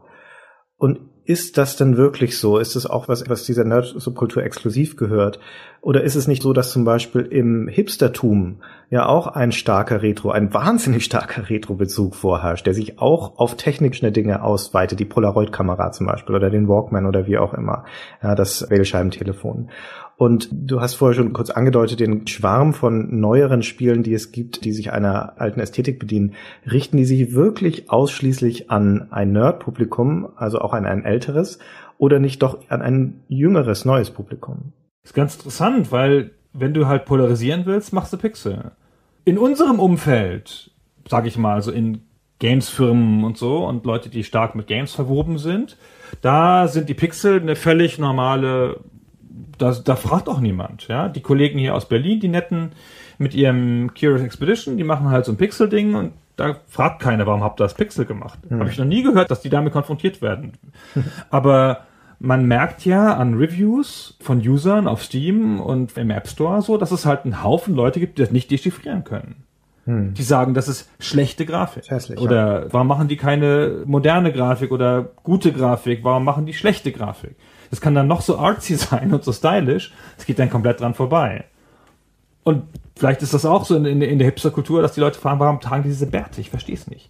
[0.77, 2.59] Und ist das denn wirklich so?
[2.59, 5.39] Ist es auch was, was dieser Nerd-Subkultur exklusiv gehört?
[5.81, 8.57] Oder ist es nicht so, dass zum Beispiel im Hipstertum
[8.89, 14.11] ja auch ein starker Retro, ein wahnsinnig starker Retro-Bezug vorherrscht, der sich auch auf technische
[14.11, 17.85] Dinge ausweitet, die Polaroid-Kamera zum Beispiel oder den Walkman oder wie auch immer,
[18.21, 19.69] ja, das Wählscheibentelefon.
[20.17, 24.63] Und du hast vorher schon kurz angedeutet, den Schwarm von neueren Spielen, die es gibt,
[24.63, 26.36] die sich einer alten Ästhetik bedienen,
[26.69, 31.60] richten die sich wirklich ausschließlich an ein Nerd-Publikum, also auch an ein älteres,
[31.97, 34.73] oder nicht doch an ein jüngeres, neues Publikum?
[35.04, 38.71] Das ist ganz interessant, weil wenn du halt polarisieren willst, machst du Pixel.
[39.25, 40.71] In unserem Umfeld,
[41.10, 42.01] sag ich mal, also in
[42.39, 45.78] Games-Firmen und so und Leute, die stark mit Games verwoben sind,
[46.21, 48.80] da sind die Pixel eine völlig normale,
[49.58, 51.10] da, da fragt auch niemand, ja.
[51.10, 52.71] Die Kollegen hier aus Berlin, die netten
[53.17, 57.43] mit ihrem Curious Expedition, die machen halt so ein Pixel-Ding und da fragt keiner, warum
[57.43, 58.39] habt ihr das Pixel gemacht?
[58.50, 60.54] Habe ich noch nie gehört, dass die damit konfrontiert werden.
[61.30, 61.86] Aber
[62.19, 66.91] man merkt ja an Reviews von Usern auf Steam und im App Store so, dass
[66.91, 69.45] es halt einen Haufen Leute gibt, die das nicht dechiffrieren können.
[69.88, 71.91] Die sagen, das ist schlechte Grafik.
[71.91, 76.04] Hässlich, oder warum machen die keine moderne Grafik oder gute Grafik?
[76.04, 77.36] Warum machen die schlechte Grafik?
[77.69, 79.93] Das kann dann noch so artsy sein und so stylisch.
[80.17, 81.45] Es geht dann komplett dran vorbei.
[82.43, 82.63] Und
[82.95, 85.60] vielleicht ist das auch so in, in, in der Hipster-Kultur, dass die Leute fragen, warum
[85.60, 86.41] tragen die diese Bärte?
[86.41, 87.10] Ich verstehe es nicht.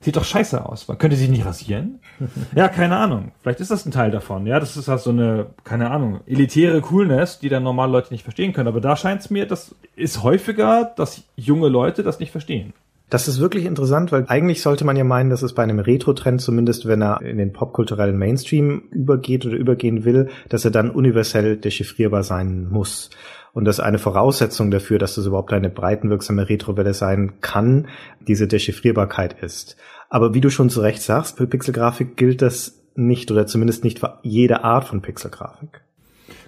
[0.00, 0.88] Sieht doch scheiße aus.
[0.88, 2.00] Man könnte sich nicht rasieren?
[2.56, 3.30] ja, keine Ahnung.
[3.40, 4.46] Vielleicht ist das ein Teil davon.
[4.48, 8.24] Ja, das ist halt so eine, keine Ahnung, elitäre Coolness, die dann normale Leute nicht
[8.24, 8.66] verstehen können.
[8.66, 12.72] Aber da scheint es mir, das ist häufiger, dass junge Leute das nicht verstehen.
[13.12, 16.40] Das ist wirklich interessant, weil eigentlich sollte man ja meinen, dass es bei einem Retro-Trend,
[16.40, 21.58] zumindest wenn er in den popkulturellen Mainstream übergeht oder übergehen will, dass er dann universell
[21.58, 23.10] dechiffrierbar sein muss.
[23.52, 27.88] Und dass eine Voraussetzung dafür, dass das überhaupt eine breitenwirksame Retrowelle sein kann,
[28.26, 29.76] diese Dechiffrierbarkeit ist.
[30.08, 33.98] Aber wie du schon zu Recht sagst, für Pixelgrafik gilt das nicht oder zumindest nicht
[33.98, 35.82] für jede Art von Pixelgrafik.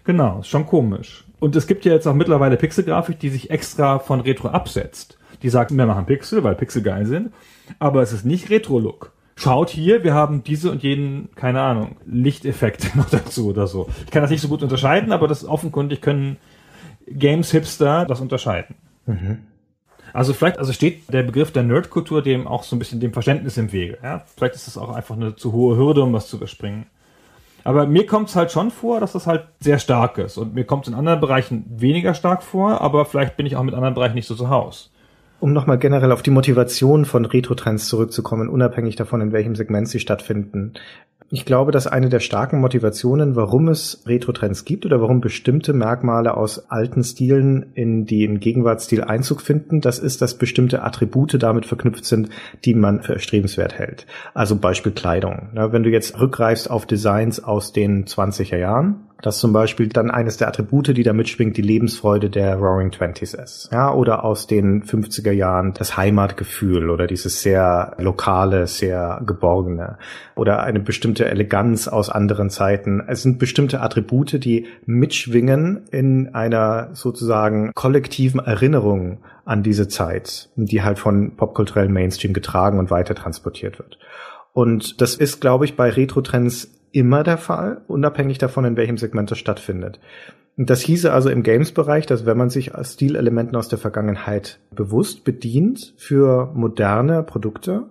[0.04, 1.26] Genau, schon komisch.
[1.40, 5.18] Und es gibt ja jetzt auch mittlerweile Pixelgrafik, die sich extra von Retro absetzt.
[5.44, 7.32] Die sagt, wir machen Pixel, weil Pixel geil sind,
[7.78, 9.12] aber es ist nicht Retro-Look.
[9.36, 13.88] Schaut hier, wir haben diese und jeden, keine Ahnung, Lichteffekt noch dazu oder so.
[14.06, 16.38] Ich kann das nicht so gut unterscheiden, aber das offenkundig können
[17.06, 18.74] Games-Hipster das unterscheiden.
[20.14, 23.58] Also vielleicht, also steht der Begriff der Nerdkultur dem auch so ein bisschen dem Verständnis
[23.58, 23.98] im Wege.
[24.02, 24.24] Ja?
[24.36, 26.86] Vielleicht ist das auch einfach eine zu hohe Hürde, um was zu überspringen.
[27.64, 30.38] Aber mir kommt es halt schon vor, dass das halt sehr stark ist.
[30.38, 33.62] Und mir kommt es in anderen Bereichen weniger stark vor, aber vielleicht bin ich auch
[33.62, 34.93] mit anderen Bereichen nicht so zu Haus.
[35.44, 40.00] Um nochmal generell auf die Motivation von Retro-Trends zurückzukommen, unabhängig davon, in welchem Segment sie
[40.00, 40.72] stattfinden.
[41.28, 46.34] Ich glaube, dass eine der starken Motivationen, warum es Retro-Trends gibt oder warum bestimmte Merkmale
[46.34, 52.06] aus alten Stilen in den Gegenwartsstil Einzug finden, das ist, dass bestimmte Attribute damit verknüpft
[52.06, 52.30] sind,
[52.64, 54.06] die man für erstrebenswert hält.
[54.32, 55.50] Also Beispiel Kleidung.
[55.52, 60.36] Wenn du jetzt rückgreifst auf Designs aus den 20er Jahren, dass zum Beispiel dann eines
[60.36, 63.70] der Attribute, die da mitschwingt, die Lebensfreude der Roaring Twenties ist.
[63.72, 69.96] Ja, oder aus den 50er Jahren das Heimatgefühl oder dieses sehr lokale, sehr geborgene
[70.34, 73.02] oder eine bestimmte Eleganz aus anderen Zeiten.
[73.06, 80.82] Es sind bestimmte Attribute, die mitschwingen in einer sozusagen kollektiven Erinnerung an diese Zeit, die
[80.82, 83.98] halt von popkulturellen Mainstream getragen und weiter transportiert wird.
[84.52, 89.30] Und das ist, glaube ich, bei Retro-Trends immer der Fall, unabhängig davon, in welchem Segment
[89.32, 89.98] es stattfindet.
[90.56, 95.94] Das hieße also im Games-Bereich, dass wenn man sich Stilelementen aus der Vergangenheit bewusst bedient
[95.96, 97.86] für moderne Produkte,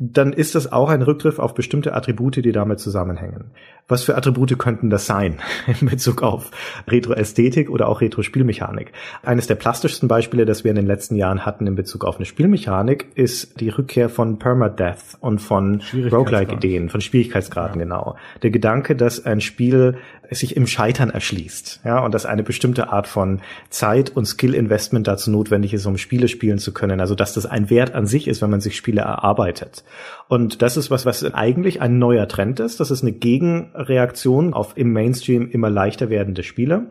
[0.00, 3.50] dann ist das auch ein Rückgriff auf bestimmte Attribute, die damit zusammenhängen.
[3.88, 5.38] Was für Attribute könnten das sein
[5.80, 6.50] in Bezug auf
[6.86, 8.92] Retro-Ästhetik oder auch Retro-Spielmechanik?
[9.24, 12.26] Eines der plastischsten Beispiele, das wir in den letzten Jahren hatten in Bezug auf eine
[12.26, 17.84] Spielmechanik, ist die Rückkehr von Permadeath und von Roguelike-Ideen, von Schwierigkeitsgraden, ja.
[17.84, 18.16] genau.
[18.42, 19.96] Der Gedanke, dass ein Spiel
[20.30, 25.30] sich im Scheitern erschließt, ja, und dass eine bestimmte Art von Zeit und Skill-Investment dazu
[25.30, 27.00] notwendig ist, um Spiele spielen zu können.
[27.00, 29.84] Also, dass das ein Wert an sich ist, wenn man sich Spiele erarbeitet.
[30.28, 32.80] Und das ist was, was eigentlich ein neuer Trend ist.
[32.80, 36.88] Das ist eine Gegenreaktion auf im Mainstream immer leichter werdende Spiele.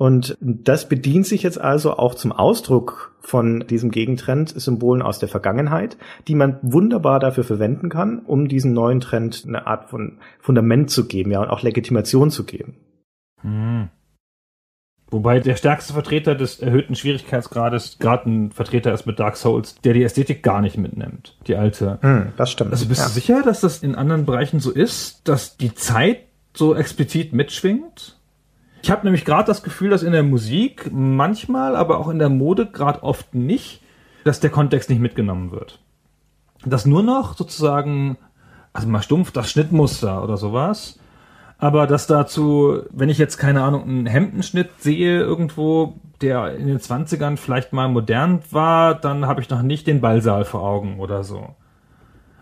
[0.00, 5.28] Und das bedient sich jetzt also auch zum Ausdruck von diesem Gegentrend Symbolen aus der
[5.28, 10.90] Vergangenheit, die man wunderbar dafür verwenden kann, um diesem neuen Trend eine Art von Fundament
[10.90, 12.76] zu geben, ja, und auch Legitimation zu geben.
[13.42, 13.90] Hm.
[15.10, 19.92] Wobei der stärkste Vertreter des erhöhten Schwierigkeitsgrades gerade ein Vertreter ist mit Dark Souls, der
[19.92, 21.36] die Ästhetik gar nicht mitnimmt.
[21.46, 21.98] Die alte.
[22.00, 22.72] Hm, das stimmt.
[22.72, 23.06] Also bist ja.
[23.06, 26.20] du sicher, dass das in anderen Bereichen so ist, dass die Zeit
[26.54, 28.16] so explizit mitschwingt?
[28.82, 32.30] Ich habe nämlich gerade das Gefühl, dass in der Musik manchmal, aber auch in der
[32.30, 33.82] Mode gerade oft nicht,
[34.24, 35.80] dass der Kontext nicht mitgenommen wird.
[36.64, 38.18] Dass nur noch sozusagen,
[38.72, 40.98] also mal stumpf, das Schnittmuster oder sowas,
[41.58, 46.78] aber dass dazu, wenn ich jetzt keine Ahnung, einen Hemdenschnitt sehe irgendwo, der in den
[46.78, 51.22] 20ern vielleicht mal modern war, dann habe ich noch nicht den Ballsaal vor Augen oder
[51.22, 51.54] so.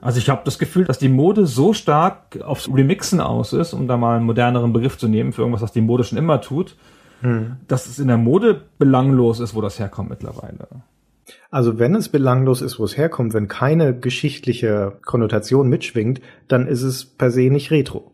[0.01, 3.89] Also ich habe das Gefühl, dass die Mode so stark aufs Remixen aus ist, um
[3.89, 6.77] da mal einen moderneren Begriff zu nehmen für irgendwas, was die Mode schon immer tut,
[7.21, 7.57] hm.
[7.67, 10.69] dass es in der Mode belanglos ist, wo das herkommt mittlerweile.
[11.51, 16.83] Also wenn es belanglos ist, wo es herkommt, wenn keine geschichtliche Konnotation mitschwingt, dann ist
[16.83, 18.13] es per se nicht retro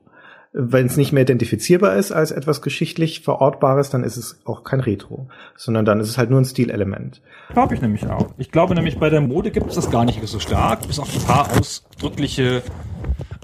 [0.57, 4.79] wenn es nicht mehr identifizierbar ist als etwas geschichtlich Verortbares, dann ist es auch kein
[4.79, 7.21] Retro, sondern dann ist es halt nur ein Stilelement.
[7.53, 8.29] Glaube ich nämlich auch.
[8.39, 11.13] Ich glaube nämlich, bei der Mode gibt es das gar nicht so stark, bis auf
[11.13, 12.63] ein paar ausdrückliche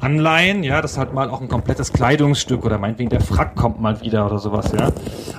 [0.00, 4.00] Anleihen, ja, das halt mal auch ein komplettes Kleidungsstück oder meinetwegen der Frack kommt mal
[4.02, 4.92] wieder oder sowas, ja.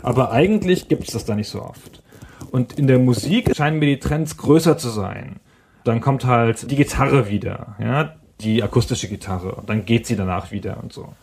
[0.04, 2.04] Aber eigentlich gibt es das da nicht so oft.
[2.52, 5.40] Und in der Musik scheinen mir die Trends größer zu sein.
[5.86, 10.52] Dann kommt halt die Gitarre wieder, ja, die akustische Gitarre und dann geht sie danach
[10.52, 11.14] wieder und so.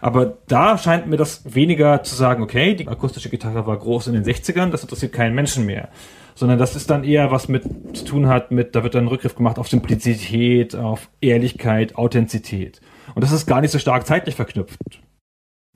[0.00, 4.14] Aber da scheint mir das weniger zu sagen, okay, die akustische Gitarre war groß in
[4.14, 5.88] den 60ern, das interessiert keinen Menschen mehr.
[6.34, 7.64] Sondern das ist dann eher was mit
[7.96, 12.80] zu tun hat mit, da wird dann Rückgriff gemacht auf Simplizität, auf Ehrlichkeit, Authentizität.
[13.14, 15.00] Und das ist gar nicht so stark zeitlich verknüpft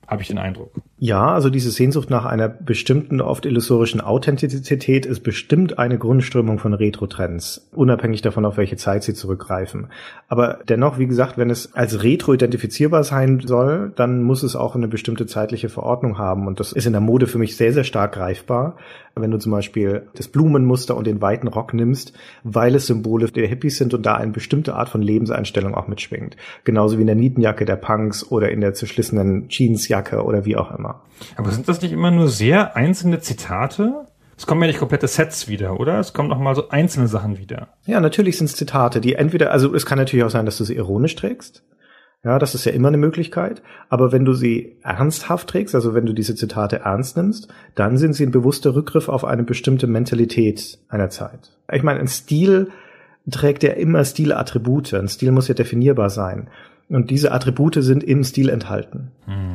[0.07, 0.71] habe ich den Eindruck.
[1.05, 6.73] Ja, also diese Sehnsucht nach einer bestimmten, oft illusorischen Authentizität ist bestimmt eine Grundströmung von
[6.73, 9.87] Retro-Trends, unabhängig davon, auf welche Zeit sie zurückgreifen.
[10.29, 14.77] Aber dennoch, wie gesagt, wenn es als Retro identifizierbar sein soll, dann muss es auch
[14.77, 16.47] eine bestimmte zeitliche Verordnung haben.
[16.47, 18.77] Und das ist in der Mode für mich sehr, sehr stark greifbar.
[19.13, 22.13] Wenn du zum Beispiel das Blumenmuster und den weiten Rock nimmst,
[22.43, 26.37] weil es Symbole der Hippies sind und da eine bestimmte Art von Lebenseinstellung auch mitschwingt.
[26.63, 30.71] Genauso wie in der Nietenjacke der Punks oder in der zerschlissenen Jeansjacke oder wie auch
[30.71, 30.92] immer.
[31.35, 34.05] Aber sind das nicht immer nur sehr einzelne Zitate?
[34.37, 35.99] Es kommen ja nicht komplette Sets wieder, oder?
[35.99, 37.69] Es kommen noch mal so einzelne Sachen wieder.
[37.85, 40.63] Ja, natürlich sind es Zitate, die entweder, also es kann natürlich auch sein, dass du
[40.63, 41.63] sie ironisch trägst.
[42.23, 43.61] Ja, das ist ja immer eine Möglichkeit.
[43.89, 48.13] Aber wenn du sie ernsthaft trägst, also wenn du diese Zitate ernst nimmst, dann sind
[48.13, 51.51] sie ein bewusster Rückgriff auf eine bestimmte Mentalität einer Zeit.
[51.71, 52.69] Ich meine, ein Stil
[53.29, 54.93] trägt ja immer Stilattribute.
[54.93, 56.49] Ein Stil muss ja definierbar sein.
[56.89, 59.11] Und diese Attribute sind im Stil enthalten.
[59.27, 59.52] Mhm.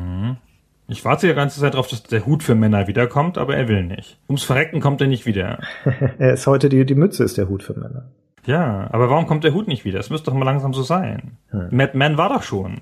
[0.89, 3.83] Ich warte ja ganze Zeit darauf, dass der Hut für Männer wiederkommt, aber er will
[3.83, 4.19] nicht.
[4.27, 5.59] Ums Verrecken kommt er nicht wieder.
[6.17, 8.09] er ist heute die, die Mütze ist der Hut für Männer.
[8.45, 9.99] Ja, aber warum kommt der Hut nicht wieder?
[9.99, 11.37] Es müsste doch mal langsam so sein.
[11.49, 11.67] Hm.
[11.69, 12.81] Mad Men war doch schon.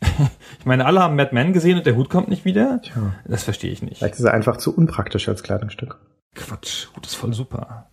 [0.58, 2.80] ich meine, alle haben Mad Men gesehen und der Hut kommt nicht wieder?
[2.82, 3.14] Tja.
[3.24, 3.98] Das verstehe ich nicht.
[3.98, 6.00] Vielleicht ist er einfach zu unpraktisch als Kleidungsstück.
[6.34, 7.86] Quatsch, Hut ist voll super.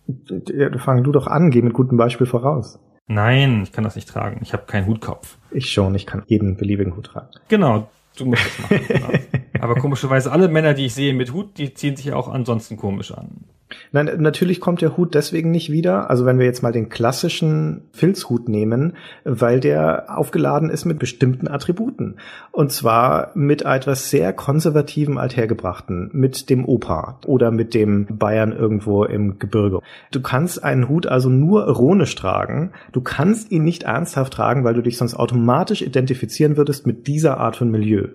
[0.52, 2.80] Ja, fang du doch an, geh mit gutem Beispiel voraus.
[3.06, 4.40] Nein, ich kann das nicht tragen.
[4.42, 5.38] Ich habe keinen Hutkopf.
[5.52, 7.28] Ich schon, ich kann jeden beliebigen Hut tragen.
[7.48, 8.86] Genau, du musst das machen.
[8.88, 9.08] Genau.
[9.60, 13.12] Aber komischerweise alle Männer, die ich sehe mit Hut, die ziehen sich auch ansonsten komisch
[13.12, 13.44] an.
[13.92, 16.10] Nein, natürlich kommt der Hut deswegen nicht wieder.
[16.10, 21.48] Also wenn wir jetzt mal den klassischen Filzhut nehmen, weil der aufgeladen ist mit bestimmten
[21.48, 22.16] Attributen.
[22.50, 29.04] Und zwar mit etwas sehr konservativen Althergebrachten, mit dem Opa oder mit dem Bayern irgendwo
[29.04, 29.80] im Gebirge.
[30.10, 32.72] Du kannst einen Hut also nur ironisch tragen.
[32.92, 37.38] Du kannst ihn nicht ernsthaft tragen, weil du dich sonst automatisch identifizieren würdest mit dieser
[37.38, 38.08] Art von Milieu.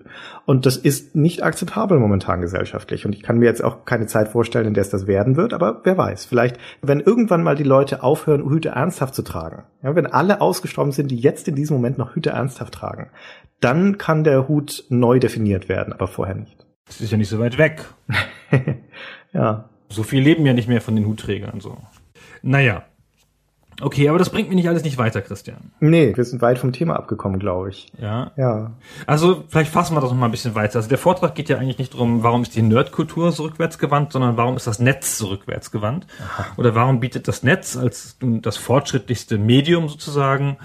[0.46, 3.06] Und das ist nicht akzeptabel momentan gesellschaftlich.
[3.06, 5.49] Und ich kann mir jetzt auch keine Zeit vorstellen, in der es das werden wird
[5.50, 9.64] wird, aber wer weiß, vielleicht, wenn irgendwann mal die Leute aufhören, Hüte ernsthaft zu tragen,
[9.82, 13.10] ja, wenn alle ausgestorben sind, die jetzt in diesem Moment noch Hüte ernsthaft tragen,
[13.60, 16.66] dann kann der Hut neu definiert werden, aber vorher nicht.
[16.86, 17.84] Das ist ja nicht so weit weg.
[19.32, 19.68] ja.
[19.88, 21.76] So viel leben ja nicht mehr von den Hutträgern, so.
[22.42, 22.84] Naja.
[23.80, 25.70] Okay, aber das bringt mich nicht alles nicht weiter, Christian.
[25.80, 27.90] Nee, wir sind weit vom Thema abgekommen, glaube ich.
[27.98, 28.32] Ja.
[28.36, 28.72] Ja.
[29.06, 30.76] Also, vielleicht fassen wir das noch mal ein bisschen weiter.
[30.76, 34.36] Also, der Vortrag geht ja eigentlich nicht darum, warum ist die Nerdkultur so rückwärtsgewandt, sondern
[34.36, 36.06] warum ist das Netz so rückwärtsgewandt?
[36.56, 40.58] Oder warum bietet das Netz als das fortschrittlichste Medium sozusagen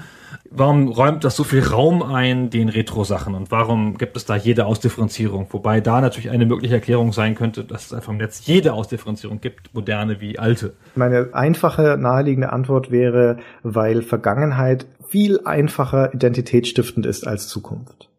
[0.57, 4.65] warum räumt das so viel Raum ein den Retro-Sachen und warum gibt es da jede
[4.65, 5.47] Ausdifferenzierung?
[5.51, 9.41] Wobei da natürlich eine mögliche Erklärung sein könnte, dass es einfach im Netz jede Ausdifferenzierung
[9.41, 10.73] gibt, moderne wie alte.
[10.95, 18.09] Meine einfache, naheliegende Antwort wäre, weil Vergangenheit viel einfacher identitätsstiftend ist als Zukunft.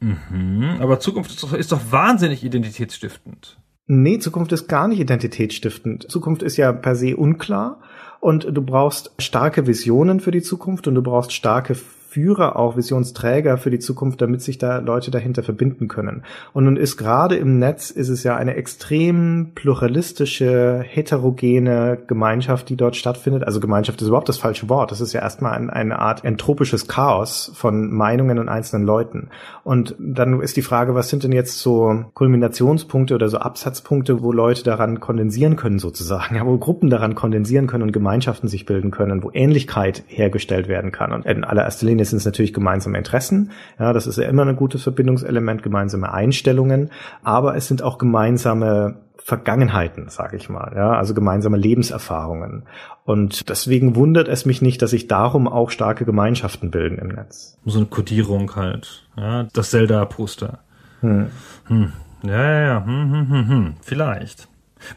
[0.00, 3.58] Mhm, aber Zukunft ist doch, ist doch wahnsinnig identitätsstiftend.
[3.86, 6.10] Nee, Zukunft ist gar nicht identitätsstiftend.
[6.10, 7.80] Zukunft ist ja per se unklar
[8.26, 11.76] und du brauchst starke Visionen für die Zukunft und du brauchst starke
[12.16, 16.22] Führer, auch Visionsträger für die Zukunft, damit sich da Leute dahinter verbinden können.
[16.54, 22.76] Und nun ist gerade im Netz ist es ja eine extrem pluralistische, heterogene Gemeinschaft, die
[22.76, 23.44] dort stattfindet.
[23.44, 24.92] Also Gemeinschaft ist überhaupt das falsche Wort.
[24.92, 29.28] Das ist ja erstmal ein, eine Art entropisches Chaos von Meinungen und einzelnen Leuten.
[29.62, 34.32] Und dann ist die Frage, was sind denn jetzt so Kulminationspunkte oder so Absatzpunkte, wo
[34.32, 38.90] Leute daran kondensieren können sozusagen, ja, wo Gruppen daran kondensieren können und Gemeinschaften sich bilden
[38.90, 41.12] können, wo Ähnlichkeit hergestellt werden kann.
[41.12, 43.50] Und in allererster Linie sind es natürlich gemeinsame Interessen.
[43.78, 46.90] Ja, das ist ja immer ein gutes Verbindungselement, gemeinsame Einstellungen.
[47.22, 48.96] Aber es sind auch gemeinsame
[49.26, 52.62] Vergangenheiten, sage ich mal, ja, also gemeinsame Lebenserfahrungen.
[53.04, 57.58] Und deswegen wundert es mich nicht, dass sich darum auch starke Gemeinschaften bilden im Netz.
[57.64, 60.60] So eine Kodierung halt, ja, das Zelda-Poster.
[61.00, 61.26] Hm.
[61.66, 61.92] Hm.
[62.22, 63.74] Ja, ja, ja, hm, hm, hm, hm.
[63.80, 64.48] vielleicht.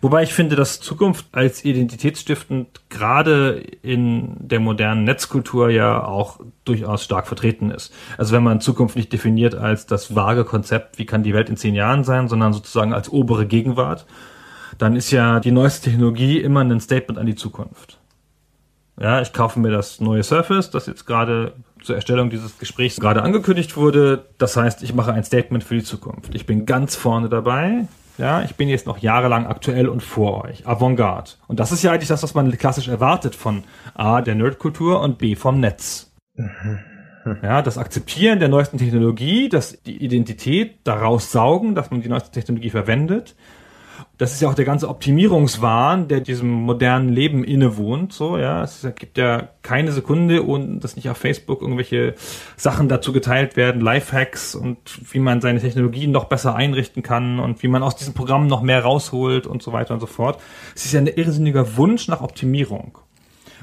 [0.01, 7.03] Wobei ich finde, dass Zukunft als identitätsstiftend gerade in der modernen Netzkultur ja auch durchaus
[7.03, 7.93] stark vertreten ist.
[8.17, 11.57] Also wenn man Zukunft nicht definiert als das vage Konzept, wie kann die Welt in
[11.57, 14.05] zehn Jahren sein, sondern sozusagen als obere Gegenwart,
[14.77, 17.99] dann ist ja die neueste Technologie immer ein Statement an die Zukunft.
[18.99, 23.23] Ja, ich kaufe mir das neue Surface, das jetzt gerade zur Erstellung dieses Gesprächs gerade
[23.23, 24.25] angekündigt wurde.
[24.37, 26.35] Das heißt, ich mache ein Statement für die Zukunft.
[26.35, 27.87] Ich bin ganz vorne dabei.
[28.19, 30.67] Ja, ich bin jetzt noch jahrelang aktuell und vor euch.
[30.67, 31.31] Avantgarde.
[31.47, 33.63] Und das ist ja eigentlich das, was man klassisch erwartet von
[33.93, 36.11] A, der Nerdkultur und B, vom Netz.
[37.41, 42.31] Ja, das Akzeptieren der neuesten Technologie, das die Identität daraus saugen, dass man die neueste
[42.31, 43.35] Technologie verwendet
[44.19, 48.11] das ist ja auch der ganze Optimierungswahn, der diesem modernen Leben innewohnt.
[48.11, 52.15] So, ja, es gibt ja keine Sekunde, ohne dass nicht auf Facebook irgendwelche
[52.57, 54.77] Sachen dazu geteilt werden, Lifehacks und
[55.13, 58.61] wie man seine Technologien noch besser einrichten kann und wie man aus diesen Programmen noch
[58.61, 60.41] mehr rausholt und so weiter und so fort.
[60.75, 62.97] Es ist ja ein irrsinniger Wunsch nach Optimierung.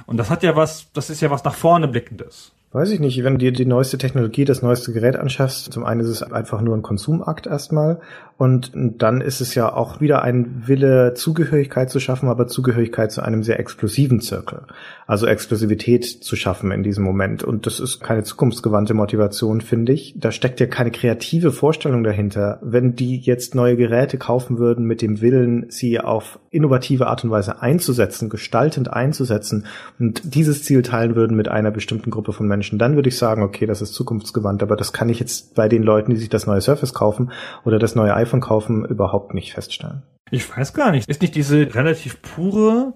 [0.06, 2.52] Und das hat ja was, das ist ja was nach vorne blickendes.
[2.72, 6.00] Weiß ich nicht, wenn du dir die neueste Technologie, das neueste Gerät anschaffst, zum einen
[6.00, 8.00] ist es einfach nur ein Konsumakt erstmal
[8.38, 13.22] und dann ist es ja auch wieder ein Wille, Zugehörigkeit zu schaffen, aber Zugehörigkeit zu
[13.22, 14.62] einem sehr exklusiven Zirkel.
[15.06, 17.44] Also Exklusivität zu schaffen in diesem Moment.
[17.44, 20.14] Und das ist keine zukunftsgewandte Motivation, finde ich.
[20.18, 22.58] Da steckt ja keine kreative Vorstellung dahinter.
[22.60, 27.30] Wenn die jetzt neue Geräte kaufen würden mit dem Willen, sie auf innovative Art und
[27.30, 29.64] Weise einzusetzen, gestaltend einzusetzen
[29.98, 33.42] und dieses Ziel teilen würden mit einer bestimmten Gruppe von Menschen, dann würde ich sagen,
[33.42, 34.62] okay, das ist zukunftsgewandt.
[34.62, 37.30] Aber das kann ich jetzt bei den Leuten, die sich das neue Surface kaufen
[37.64, 40.02] oder das neue iPhone kaufen, überhaupt nicht feststellen.
[40.30, 41.08] Ich weiß gar nicht.
[41.08, 42.94] Ist nicht diese relativ pure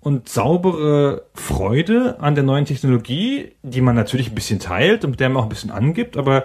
[0.00, 5.20] und saubere Freude an der neuen Technologie, die man natürlich ein bisschen teilt und mit
[5.20, 6.44] der man auch ein bisschen angibt, aber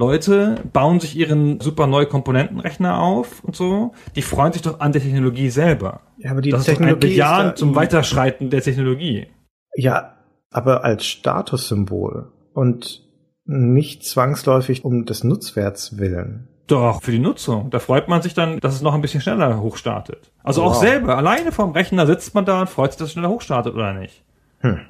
[0.00, 3.92] Leute bauen sich ihren super neue Komponentenrechner auf und so.
[4.14, 6.02] Die freuen sich doch an der Technologie selber.
[6.18, 9.26] Ja, aber die das Technologie ist ein zum Weiterschreiten der Technologie.
[9.74, 10.14] Ja,
[10.50, 13.02] aber als Statussymbol und
[13.44, 16.48] nicht zwangsläufig um des Nutzwerts willen.
[16.68, 17.70] Doch, für die Nutzung.
[17.70, 20.30] Da freut man sich dann, dass es noch ein bisschen schneller hochstartet.
[20.44, 20.70] Also wow.
[20.70, 23.74] auch selber, alleine vorm Rechner sitzt man da und freut sich, dass es schneller hochstartet,
[23.74, 24.22] oder nicht?
[24.60, 24.80] Hm.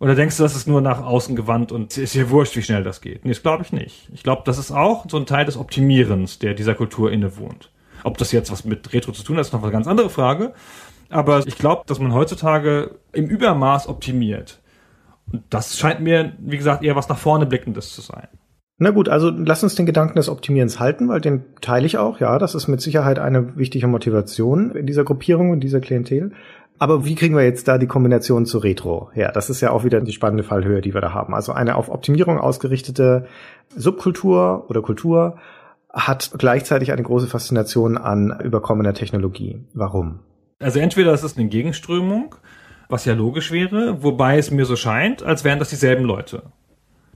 [0.00, 2.84] Oder denkst du, das ist nur nach außen gewandt und ist hier wurscht, wie schnell
[2.84, 3.24] das geht?
[3.24, 4.10] Nee, das glaube ich nicht.
[4.12, 7.70] Ich glaube, das ist auch so ein Teil des Optimierens, der dieser Kultur innewohnt.
[8.02, 10.52] Ob das jetzt was mit Retro zu tun hat, ist noch eine ganz andere Frage.
[11.08, 14.60] Aber ich glaube, dass man heutzutage im Übermaß optimiert.
[15.32, 18.28] Und das scheint mir, wie gesagt, eher was nach vorne blickendes zu sein.
[18.84, 22.20] Na gut, also lass uns den Gedanken des Optimierens halten, weil den teile ich auch.
[22.20, 26.32] Ja, das ist mit Sicherheit eine wichtige Motivation in dieser Gruppierung, in dieser Klientel.
[26.78, 29.32] Aber wie kriegen wir jetzt da die Kombination zu Retro her?
[29.32, 31.34] Das ist ja auch wieder die spannende Fallhöhe, die wir da haben.
[31.34, 33.26] Also eine auf Optimierung ausgerichtete
[33.74, 35.38] Subkultur oder Kultur
[35.90, 39.64] hat gleichzeitig eine große Faszination an überkommener Technologie.
[39.72, 40.18] Warum?
[40.60, 42.34] Also entweder es ist eine Gegenströmung,
[42.90, 46.42] was ja logisch wäre, wobei es mir so scheint, als wären das dieselben Leute,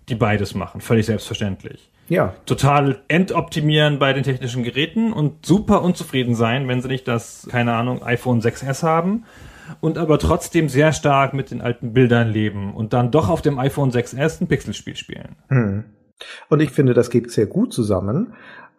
[0.08, 1.90] die beides machen, völlig selbstverständlich.
[2.08, 2.34] Ja.
[2.46, 7.74] Total entoptimieren bei den technischen Geräten und super unzufrieden sein, wenn sie nicht das, keine
[7.74, 9.24] Ahnung, iPhone 6S haben
[9.80, 13.58] und aber trotzdem sehr stark mit den alten Bildern leben und dann doch auf dem
[13.58, 15.36] iPhone 6S ein Pixelspiel spielen.
[15.48, 15.84] Hm.
[16.48, 18.32] Und ich finde, das geht sehr gut zusammen.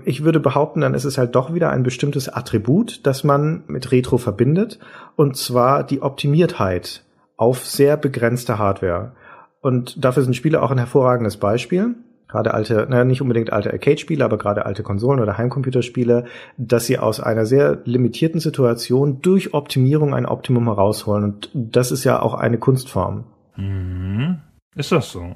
[0.03, 3.91] Ich würde behaupten, dann ist es halt doch wieder ein bestimmtes Attribut, das man mit
[3.91, 4.79] Retro verbindet,
[5.15, 7.03] und zwar die Optimiertheit
[7.37, 9.13] auf sehr begrenzte Hardware.
[9.61, 11.95] Und dafür sind Spiele auch ein hervorragendes Beispiel.
[12.27, 16.25] Gerade alte, naja, nicht unbedingt alte Arcade-Spiele, aber gerade alte Konsolen oder Heimcomputerspiele,
[16.57, 21.23] dass sie aus einer sehr limitierten Situation durch Optimierung ein Optimum herausholen.
[21.23, 23.23] Und das ist ja auch eine Kunstform.
[23.55, 24.41] Mhm.
[24.75, 25.35] Ist das so?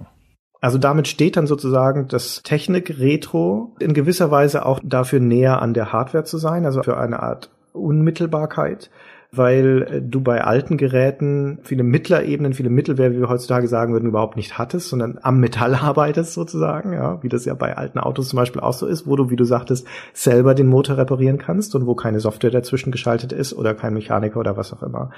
[0.62, 5.92] Also damit steht dann sozusagen das Technik-Retro in gewisser Weise auch dafür näher an der
[5.92, 8.90] Hardware zu sein, also für eine Art Unmittelbarkeit
[9.36, 14.08] weil äh, du bei alten Geräten viele Mittlerebenen, viele Mittelware, wie wir heutzutage sagen würden,
[14.08, 18.30] überhaupt nicht hattest, sondern am Metall arbeitest sozusagen, ja, wie das ja bei alten Autos
[18.30, 21.76] zum Beispiel auch so ist, wo du, wie du sagtest, selber den Motor reparieren kannst
[21.76, 25.10] und wo keine Software dazwischen geschaltet ist oder kein Mechaniker oder was auch immer.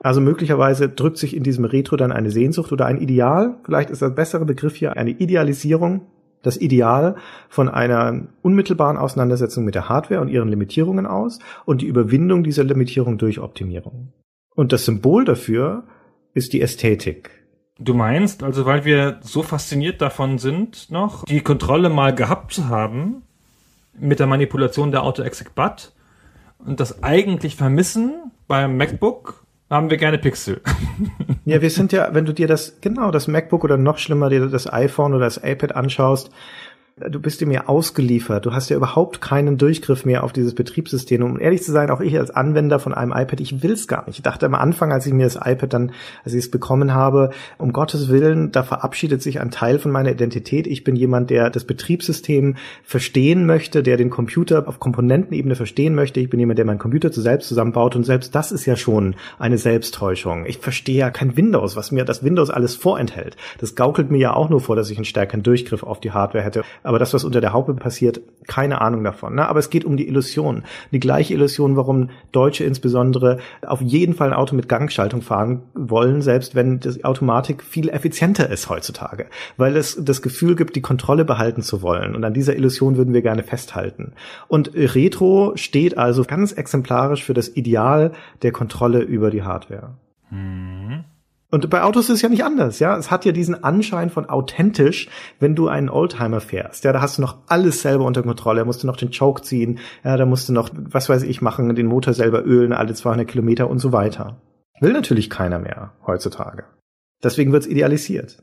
[0.00, 4.02] Also möglicherweise drückt sich in diesem Retro dann eine Sehnsucht oder ein Ideal, vielleicht ist
[4.02, 6.02] das bessere Begriff hier eine Idealisierung
[6.44, 7.16] das Ideal
[7.48, 12.64] von einer unmittelbaren Auseinandersetzung mit der Hardware und ihren Limitierungen aus und die Überwindung dieser
[12.64, 14.12] Limitierung durch Optimierung.
[14.54, 15.84] Und das Symbol dafür
[16.32, 17.30] ist die Ästhetik.
[17.78, 22.68] Du meinst, also weil wir so fasziniert davon sind, noch die Kontrolle mal gehabt zu
[22.68, 23.22] haben
[23.98, 25.92] mit der Manipulation der Auto-Exec-But
[26.58, 29.43] und das eigentlich vermissen beim MacBook
[29.74, 30.60] haben wir gerne Pixel.
[31.44, 34.46] ja, wir sind ja, wenn du dir das, genau, das MacBook oder noch schlimmer, dir
[34.46, 36.30] das iPhone oder das iPad anschaust,
[36.96, 38.46] du bist dir mehr ausgeliefert.
[38.46, 41.24] Du hast ja überhaupt keinen Durchgriff mehr auf dieses Betriebssystem.
[41.24, 44.18] Um ehrlich zu sein, auch ich als Anwender von einem iPad, ich will's gar nicht.
[44.18, 45.92] Ich dachte am Anfang, als ich mir das iPad dann,
[46.24, 50.12] als ich es bekommen habe, um Gottes Willen, da verabschiedet sich ein Teil von meiner
[50.12, 50.68] Identität.
[50.68, 56.20] Ich bin jemand, der das Betriebssystem verstehen möchte, der den Computer auf Komponentenebene verstehen möchte.
[56.20, 59.16] Ich bin jemand, der meinen Computer zu selbst zusammenbaut und selbst das ist ja schon
[59.40, 60.46] eine Selbsttäuschung.
[60.46, 63.36] Ich verstehe ja kein Windows, was mir das Windows alles vorenthält.
[63.58, 66.44] Das gaukelt mir ja auch nur vor, dass ich einen stärkeren Durchgriff auf die Hardware
[66.44, 69.34] hätte aber das, was unter der Haube passiert, keine Ahnung davon.
[69.34, 69.48] Ne?
[69.48, 70.64] Aber es geht um die Illusion.
[70.92, 76.20] Die gleiche Illusion, warum Deutsche insbesondere auf jeden Fall ein Auto mit Gangschaltung fahren wollen,
[76.20, 79.26] selbst wenn die Automatik viel effizienter ist heutzutage.
[79.56, 82.14] Weil es das Gefühl gibt, die Kontrolle behalten zu wollen.
[82.14, 84.12] Und an dieser Illusion würden wir gerne festhalten.
[84.46, 88.12] Und Retro steht also ganz exemplarisch für das Ideal
[88.42, 89.94] der Kontrolle über die Hardware.
[90.30, 91.04] Mhm.
[91.54, 92.96] Und bei Autos ist es ja nicht anders, ja.
[92.96, 96.82] Es hat ja diesen Anschein von authentisch, wenn du einen Oldtimer fährst.
[96.82, 98.62] Ja, da hast du noch alles selber unter Kontrolle.
[98.62, 99.78] Da musst du noch den Choke ziehen.
[100.02, 103.28] Ja, da musst du noch, was weiß ich, machen, den Motor selber ölen, alle 200
[103.28, 104.42] Kilometer und so weiter.
[104.80, 106.64] Will natürlich keiner mehr heutzutage.
[107.22, 108.42] Deswegen wird's idealisiert.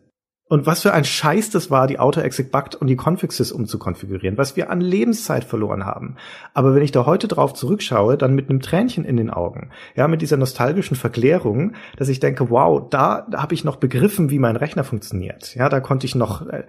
[0.52, 4.70] Und was für ein Scheiß das war, die Auto-Exec-Bugged und die Configsys umzukonfigurieren, was wir
[4.70, 6.18] an Lebenszeit verloren haben.
[6.54, 10.10] Aber wenn ich da heute drauf zurückschaue, dann mit einem Tränchen in den Augen, ja,
[10.10, 14.40] mit dieser nostalgischen Verklärung, dass ich denke, wow, da, da habe ich noch begriffen, wie
[14.40, 15.56] mein Rechner funktioniert.
[15.56, 16.64] Ja, da konnte ich noch, äh,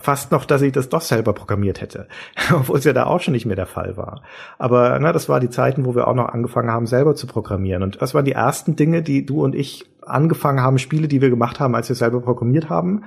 [0.00, 2.08] fast noch, dass ich das doch selber programmiert hätte,
[2.52, 4.22] obwohl es ja da auch schon nicht mehr der Fall war.
[4.58, 7.84] Aber na, das war die Zeiten, wo wir auch noch angefangen haben, selber zu programmieren.
[7.84, 11.30] Und das waren die ersten Dinge, die du und ich angefangen haben, Spiele, die wir
[11.30, 13.04] gemacht haben, als wir selber programmiert haben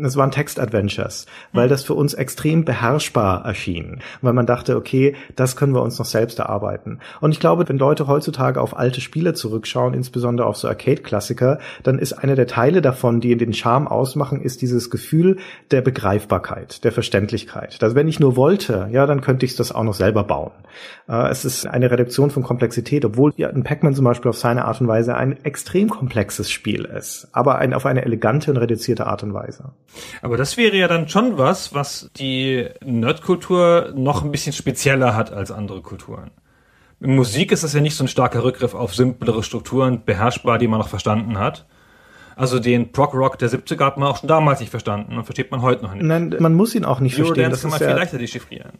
[0.00, 5.56] es waren Text-Adventures, weil das für uns extrem beherrschbar erschien, weil man dachte, okay, das
[5.56, 7.00] können wir uns noch selbst erarbeiten.
[7.20, 11.98] Und ich glaube, wenn Leute heutzutage auf alte Spiele zurückschauen, insbesondere auf so Arcade-Klassiker, dann
[11.98, 15.38] ist einer der Teile davon, die den Charme ausmachen, ist dieses Gefühl
[15.70, 17.82] der Begreifbarkeit, der Verständlichkeit.
[17.82, 20.52] Also wenn ich nur wollte, ja, dann könnte ich das auch noch selber bauen.
[21.08, 24.64] Äh, es ist eine Reduktion von Komplexität, obwohl ja, ein Pac-Man zum Beispiel auf seine
[24.64, 29.06] Art und Weise ein extrem komplexes Spiel ist, aber ein, auf eine elegante und reduzierte
[29.06, 29.72] Art und Weise.
[30.22, 35.32] Aber das wäre ja dann schon was, was die Nerdkultur noch ein bisschen spezieller hat
[35.32, 36.30] als andere Kulturen.
[37.00, 40.68] In Musik ist das ja nicht so ein starker Rückgriff auf simplere Strukturen, beherrschbar, die
[40.68, 41.66] man noch verstanden hat.
[42.36, 45.62] Also den Prog-Rock der 70er hat man auch schon damals nicht verstanden und versteht man
[45.62, 46.04] heute noch nicht.
[46.04, 47.50] Nein, man muss ihn auch nicht Eurodance verstehen.
[47.50, 48.72] Das kann man viel ja leichter dechiffrieren.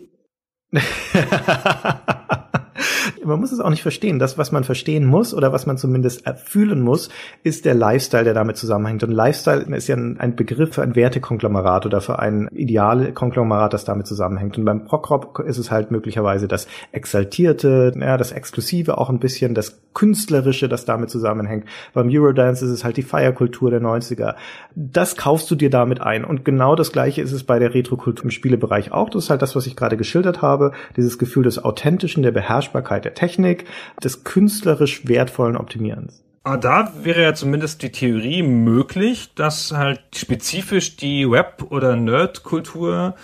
[3.25, 4.19] man muss es auch nicht verstehen.
[4.19, 7.09] Das, was man verstehen muss oder was man zumindest fühlen muss,
[7.43, 9.03] ist der Lifestyle, der damit zusammenhängt.
[9.03, 14.07] Und Lifestyle ist ja ein Begriff für ein Wertekonglomerat oder für ein Idealkonglomerat, das damit
[14.07, 14.59] zusammenhängt.
[14.59, 19.55] Und beim Prog-Rock ist es halt möglicherweise das Exaltierte, ja, das Exklusive auch ein bisschen,
[19.55, 21.65] das Künstlerische, das damit zusammenhängt.
[21.93, 24.37] Beim Eurodance ist es halt die Feierkultur der 90er.
[24.75, 26.25] Das kaufst du dir damit ein.
[26.25, 29.11] Und genau das Gleiche ist es bei der Retrokultur im Spielebereich auch.
[29.11, 30.73] Das ist halt das, was ich gerade geschildert habe.
[30.97, 32.33] Dieses Gefühl des Authentischen, der
[32.73, 33.67] Beherrschbarkeit, der Technik,
[34.03, 36.23] des künstlerisch wertvollen Optimierens.
[36.45, 43.15] Aber da wäre ja zumindest die Theorie möglich, dass halt spezifisch die Web- oder Nerd-Kultur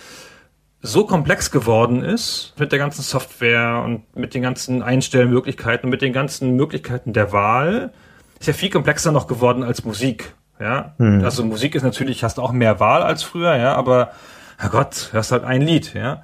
[0.81, 6.03] so komplex geworden ist mit der ganzen Software und mit den ganzen Einstellmöglichkeiten und mit
[6.03, 7.93] den ganzen Möglichkeiten der Wahl,
[8.39, 10.35] ist ja viel komplexer noch geworden als Musik.
[10.61, 11.25] Ja, hm.
[11.25, 14.13] also Musik ist natürlich, hast auch mehr Wahl als früher, ja, aber
[14.59, 16.23] Herrgott, hörst halt ein Lied, ja.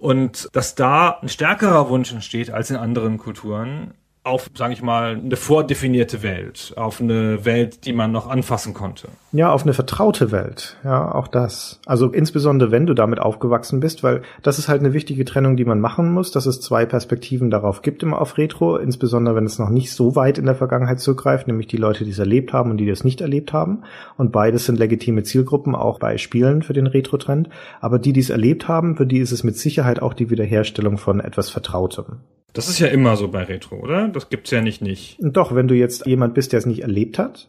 [0.00, 3.94] Und dass da ein stärkerer Wunsch entsteht als in anderen Kulturen,
[4.24, 9.08] auf, sage ich mal, eine vordefinierte Welt, auf eine Welt, die man noch anfassen konnte.
[9.32, 10.76] Ja, auf eine vertraute Welt.
[10.84, 11.80] Ja, auch das.
[11.86, 15.64] Also insbesondere, wenn du damit aufgewachsen bist, weil das ist halt eine wichtige Trennung, die
[15.64, 19.58] man machen muss, dass es zwei Perspektiven darauf gibt immer auf Retro, insbesondere wenn es
[19.58, 22.70] noch nicht so weit in der Vergangenheit zurückgreift, nämlich die Leute, die es erlebt haben
[22.70, 23.82] und die das nicht erlebt haben.
[24.16, 27.48] Und beides sind legitime Zielgruppen, auch bei Spielen für den Retro-Trend.
[27.80, 30.98] Aber die, die es erlebt haben, für die ist es mit Sicherheit auch die Wiederherstellung
[30.98, 32.20] von etwas Vertrautem.
[32.52, 34.08] Das ist ja immer so bei Retro, oder?
[34.08, 35.18] Das gibt's ja nicht nicht.
[35.20, 37.48] Doch, wenn du jetzt jemand bist, der es nicht erlebt hat.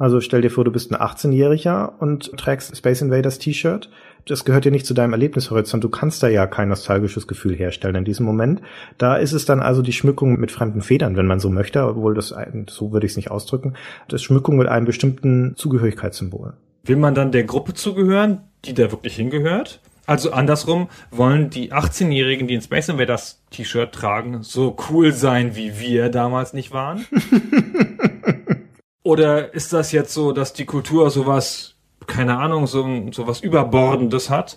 [0.00, 3.90] Also stell dir vor, du bist ein 18-Jähriger und trägst Space Invaders T-Shirt.
[4.26, 5.84] Das gehört ja nicht zu deinem Erlebnishorizont.
[5.84, 8.62] Du kannst da ja kein nostalgisches Gefühl herstellen in diesem Moment.
[8.96, 12.14] Da ist es dann also die Schmückung mit fremden Federn, wenn man so möchte, obwohl
[12.14, 12.34] das,
[12.70, 13.74] so würde ich es nicht ausdrücken,
[14.08, 16.54] das Schmückung mit einem bestimmten Zugehörigkeitssymbol.
[16.84, 19.80] Will man dann der Gruppe zugehören, die da wirklich hingehört?
[20.10, 25.78] Also andersrum wollen die 18-Jährigen, die ein Space Invaders T-Shirt tragen, so cool sein, wie
[25.78, 27.06] wir damals nicht waren?
[29.04, 31.76] Oder ist das jetzt so, dass die Kultur sowas,
[32.08, 34.56] keine Ahnung, so, so was Überbordendes hat,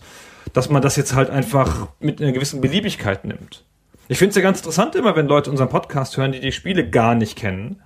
[0.53, 3.63] dass man das jetzt halt einfach mit einer gewissen Beliebigkeit nimmt?
[4.07, 6.89] Ich finde es ja ganz interessant immer, wenn Leute unseren Podcast hören, die die Spiele
[6.89, 7.79] gar nicht kennen.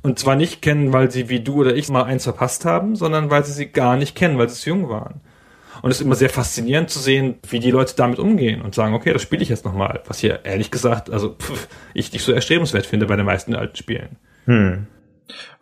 [0.00, 3.28] Und zwar nicht kennen, weil sie wie du oder ich mal eins verpasst haben, sondern
[3.28, 5.20] weil sie sie gar nicht kennen, weil sie zu jung waren.
[5.86, 8.92] Und es ist immer sehr faszinierend zu sehen, wie die Leute damit umgehen und sagen,
[8.92, 10.00] okay, das spiele ich jetzt nochmal.
[10.08, 13.76] Was hier ehrlich gesagt, also pff, ich nicht so erstrebenswert finde bei den meisten alten
[13.76, 14.16] Spielen.
[14.46, 14.88] Hm.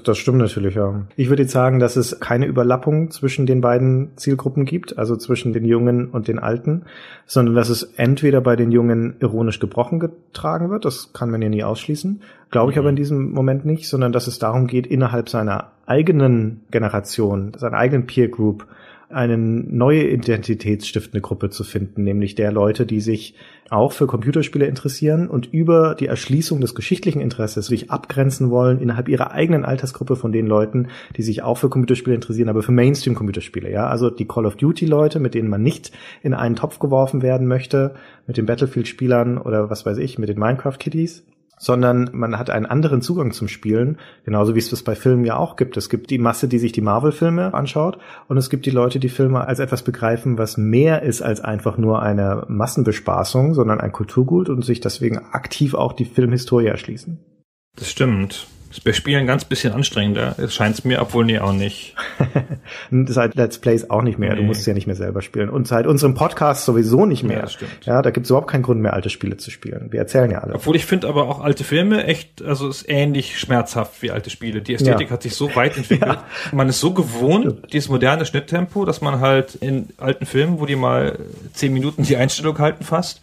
[0.02, 1.02] Das stimmt natürlich, ja.
[1.16, 5.52] Ich würde jetzt sagen, dass es keine Überlappung zwischen den beiden Zielgruppen gibt, also zwischen
[5.52, 6.86] den Jungen und den Alten,
[7.26, 11.50] sondern dass es entweder bei den Jungen ironisch gebrochen getragen wird, das kann man ja
[11.50, 12.80] nie ausschließen, glaube ich mhm.
[12.80, 17.76] aber in diesem Moment nicht, sondern dass es darum geht, innerhalb seiner eigenen Generation, seiner
[17.76, 18.66] eigenen Peer Group,
[19.14, 23.34] eine neue identitätsstiftende Gruppe zu finden, nämlich der Leute, die sich
[23.70, 29.08] auch für Computerspiele interessieren und über die Erschließung des geschichtlichen Interesses sich abgrenzen wollen innerhalb
[29.08, 33.70] ihrer eigenen Altersgruppe von den Leuten, die sich auch für Computerspiele interessieren, aber für Mainstream-Computerspiele,
[33.70, 33.86] ja.
[33.86, 35.92] Also die Call of Duty-Leute, mit denen man nicht
[36.22, 37.94] in einen Topf geworfen werden möchte,
[38.26, 41.24] mit den Battlefield-Spielern oder was weiß ich, mit den Minecraft-Kiddies
[41.64, 43.96] sondern man hat einen anderen Zugang zum Spielen,
[44.26, 45.78] genauso wie es das bei Filmen ja auch gibt.
[45.78, 47.96] Es gibt die Masse, die sich die Marvel-Filme anschaut
[48.28, 51.78] und es gibt die Leute, die Filme als etwas begreifen, was mehr ist als einfach
[51.78, 57.18] nur eine Massenbespaßung, sondern ein Kulturgut und sich deswegen aktiv auch die Filmhistorie erschließen.
[57.76, 58.46] Das stimmt.
[58.74, 60.34] Ist bei Spielen ganz bisschen anstrengender.
[60.36, 61.94] Es scheint mir, obwohl nee, auch nicht.
[62.90, 64.30] seit Let's Plays auch nicht mehr.
[64.30, 64.40] Nee.
[64.40, 65.48] Du musst ja nicht mehr selber spielen.
[65.48, 67.38] Und seit unserem Podcast sowieso nicht mehr.
[67.38, 67.86] Ja, stimmt.
[67.86, 69.92] Ja, da gibt es überhaupt keinen Grund mehr, alte Spiele zu spielen.
[69.92, 70.56] Wir erzählen ja alle.
[70.56, 74.60] Obwohl ich finde aber auch alte Filme echt, also ist ähnlich schmerzhaft wie alte Spiele.
[74.60, 75.12] Die Ästhetik ja.
[75.12, 76.12] hat sich so weit entwickelt.
[76.16, 76.24] ja.
[76.50, 77.72] Man ist so gewohnt, stimmt.
[77.72, 81.20] dieses moderne Schnitttempo, dass man halt in alten Filmen, wo die mal
[81.52, 83.20] zehn Minuten die Einstellung halten fast,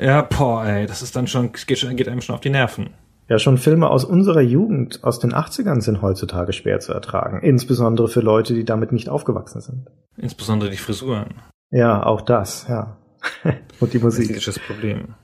[0.00, 2.88] ja, boah, ey, das ist dann schon, geht, schon, geht einem schon auf die Nerven.
[3.28, 7.40] Ja, schon Filme aus unserer Jugend, aus den 80ern sind heutzutage schwer zu ertragen.
[7.40, 9.90] Insbesondere für Leute, die damit nicht aufgewachsen sind.
[10.16, 11.34] Insbesondere die Frisuren.
[11.70, 12.98] Ja, auch das, ja.
[13.80, 14.28] Und die Musik.
[14.28, 15.14] Das ist das Problem.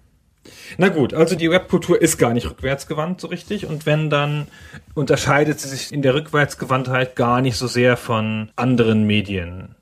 [0.78, 4.46] Na gut, also die Webkultur ist gar nicht rückwärtsgewandt so richtig und wenn dann
[4.94, 9.74] unterscheidet sie sich in der Rückwärtsgewandtheit gar nicht so sehr von anderen Medien.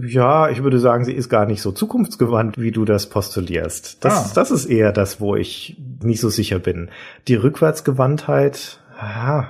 [0.00, 4.04] Ja, ich würde sagen, sie ist gar nicht so zukunftsgewandt, wie du das postulierst.
[4.04, 4.32] Das, ah.
[4.34, 6.88] das ist eher das, wo ich nicht so sicher bin.
[7.26, 9.46] Die Rückwärtsgewandtheit, ah,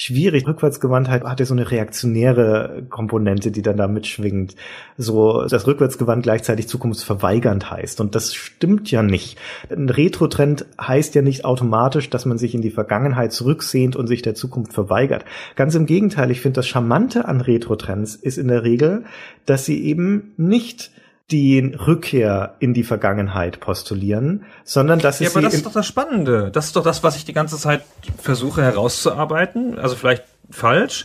[0.00, 0.46] schwierig.
[0.46, 4.54] Rückwärtsgewandtheit hat ja so eine reaktionäre Komponente, die dann da mitschwingt.
[4.96, 8.00] So, dass rückwärtsgewandt gleichzeitig zukunftsverweigernd heißt.
[8.00, 9.38] Und das stimmt ja nicht.
[9.68, 14.22] Ein Retro-Trend heißt ja nicht automatisch, dass man sich in die Vergangenheit zurücksehnt und sich
[14.22, 15.24] der Zukunft verweigert.
[15.56, 19.02] Ganz im Gegenteil, ich finde das Charmante an Retro-Trends ist in der Regel,
[19.46, 20.92] dass sie eben nicht
[21.30, 25.26] die Rückkehr in die Vergangenheit postulieren, sondern dass es.
[25.26, 26.50] Ja, aber das ist doch das Spannende.
[26.50, 27.82] Das ist doch das, was ich die ganze Zeit
[28.20, 29.78] versuche herauszuarbeiten.
[29.78, 31.04] Also vielleicht falsch,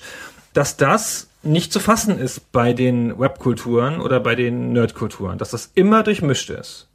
[0.54, 5.72] dass das nicht zu fassen ist bei den Webkulturen oder bei den Nerdkulturen, dass das
[5.76, 6.88] immer durchmischt ist.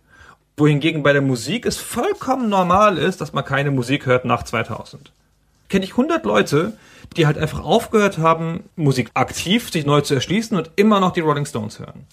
[0.56, 5.12] Wohingegen bei der Musik es vollkommen normal ist, dass man keine Musik hört nach 2000.
[5.68, 6.72] Kenne ich 100 Leute,
[7.16, 11.20] die halt einfach aufgehört haben, Musik aktiv sich neu zu erschließen und immer noch die
[11.20, 12.06] Rolling Stones hören.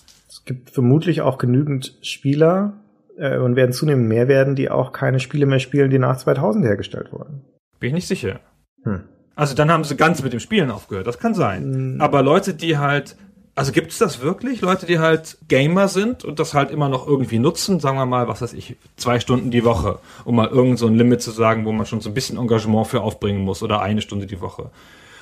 [0.46, 2.86] Es gibt vermutlich auch genügend Spieler,
[3.18, 6.66] äh, und werden zunehmend mehr werden, die auch keine Spiele mehr spielen, die nach 2000
[6.66, 7.42] hergestellt wurden.
[7.80, 8.40] Bin ich nicht sicher.
[8.84, 9.04] Hm.
[9.36, 11.64] Also dann haben sie ganz mit dem Spielen aufgehört, das kann sein.
[11.64, 12.02] Hm.
[12.02, 13.16] Aber Leute, die halt,
[13.54, 14.62] also gibt es das wirklich?
[14.62, 18.28] Leute, die halt Gamer sind und das halt immer noch irgendwie nutzen, sagen wir mal,
[18.28, 21.66] was weiß ich, zwei Stunden die Woche, um mal irgend so ein Limit zu sagen,
[21.66, 24.72] wo man schon so ein bisschen Engagement für aufbringen muss oder eine Stunde die Woche.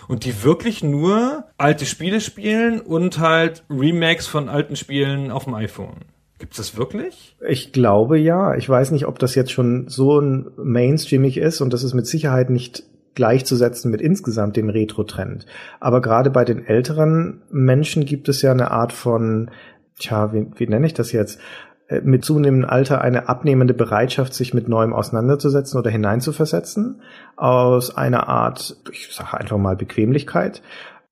[0.08, 5.54] Und die wirklich nur alte Spiele spielen und halt Remakes von alten Spielen auf dem
[5.54, 6.06] iPhone.
[6.40, 7.38] Gibt es das wirklich?
[7.48, 8.56] Ich glaube ja.
[8.56, 12.06] Ich weiß nicht, ob das jetzt schon so ein mainstreamig ist und das ist mit
[12.06, 12.84] Sicherheit nicht
[13.16, 15.46] gleichzusetzen mit insgesamt dem Retro-Trend.
[15.80, 19.52] Aber gerade bei den älteren Menschen gibt es ja eine Art von,
[20.00, 21.40] tja, wie, wie nenne ich das jetzt?
[21.88, 27.02] Äh, mit zunehmendem Alter eine abnehmende Bereitschaft, sich mit Neuem auseinanderzusetzen oder hineinzuversetzen,
[27.36, 30.62] aus einer Art, ich sage einfach mal Bequemlichkeit.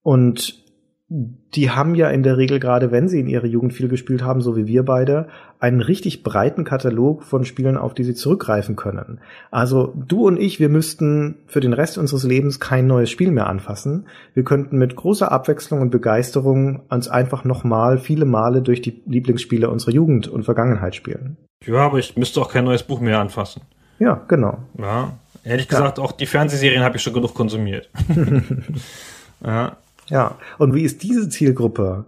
[0.01, 0.61] Und
[1.09, 4.41] die haben ja in der Regel gerade, wenn sie in ihrer Jugend viel gespielt haben,
[4.41, 5.27] so wie wir beide,
[5.61, 9.19] einen richtig breiten Katalog von Spielen, auf die sie zurückgreifen können.
[9.51, 13.47] Also du und ich, wir müssten für den Rest unseres Lebens kein neues Spiel mehr
[13.47, 14.07] anfassen.
[14.33, 19.69] Wir könnten mit großer Abwechslung und Begeisterung uns einfach nochmal viele Male durch die Lieblingsspiele
[19.69, 21.37] unserer Jugend und Vergangenheit spielen.
[21.63, 23.61] Ja, aber ich müsste auch kein neues Buch mehr anfassen.
[23.99, 24.57] Ja, genau.
[24.79, 26.03] Ja, ehrlich gesagt, ja.
[26.03, 27.87] auch die Fernsehserien habe ich schon genug konsumiert.
[29.45, 29.77] ja.
[30.07, 32.05] Ja, und wie ist diese Zielgruppe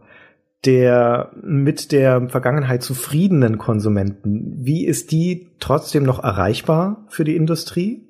[0.66, 8.04] der mit der Vergangenheit zufriedenen Konsumenten, wie ist die trotzdem noch erreichbar für die Industrie?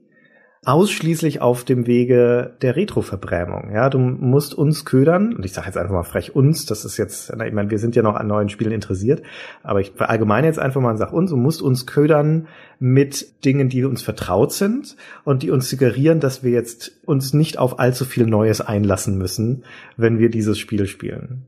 [0.65, 3.71] ausschließlich auf dem Wege der Retroverbrämung.
[3.73, 6.97] Ja, du musst uns ködern, und ich sage jetzt einfach mal frech uns, das ist
[6.97, 9.23] jetzt, ich meine, wir sind ja noch an neuen Spielen interessiert,
[9.61, 12.47] aber ich verallgemeine jetzt einfach mal und sag uns, du musst uns ködern
[12.79, 14.95] mit Dingen, die uns vertraut sind
[15.25, 19.63] und die uns suggerieren, dass wir jetzt uns nicht auf allzu viel Neues einlassen müssen,
[19.97, 21.45] wenn wir dieses Spiel spielen.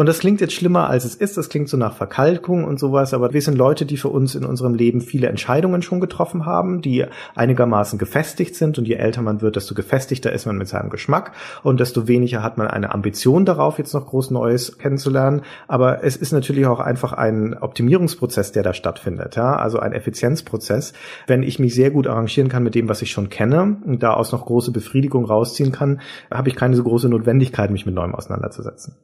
[0.00, 1.36] Und das klingt jetzt schlimmer, als es ist.
[1.36, 3.12] Das klingt so nach Verkalkung und sowas.
[3.12, 6.80] Aber wir sind Leute, die für uns in unserem Leben viele Entscheidungen schon getroffen haben,
[6.80, 8.78] die einigermaßen gefestigt sind.
[8.78, 11.32] Und je älter man wird, desto gefestigter ist man mit seinem Geschmack.
[11.62, 15.42] Und desto weniger hat man eine Ambition darauf, jetzt noch groß Neues kennenzulernen.
[15.68, 19.36] Aber es ist natürlich auch einfach ein Optimierungsprozess, der da stattfindet.
[19.36, 19.56] Ja?
[19.56, 20.94] Also ein Effizienzprozess.
[21.26, 24.32] Wenn ich mich sehr gut arrangieren kann mit dem, was ich schon kenne und daraus
[24.32, 28.94] noch große Befriedigung rausziehen kann, habe ich keine so große Notwendigkeit, mich mit Neuem auseinanderzusetzen.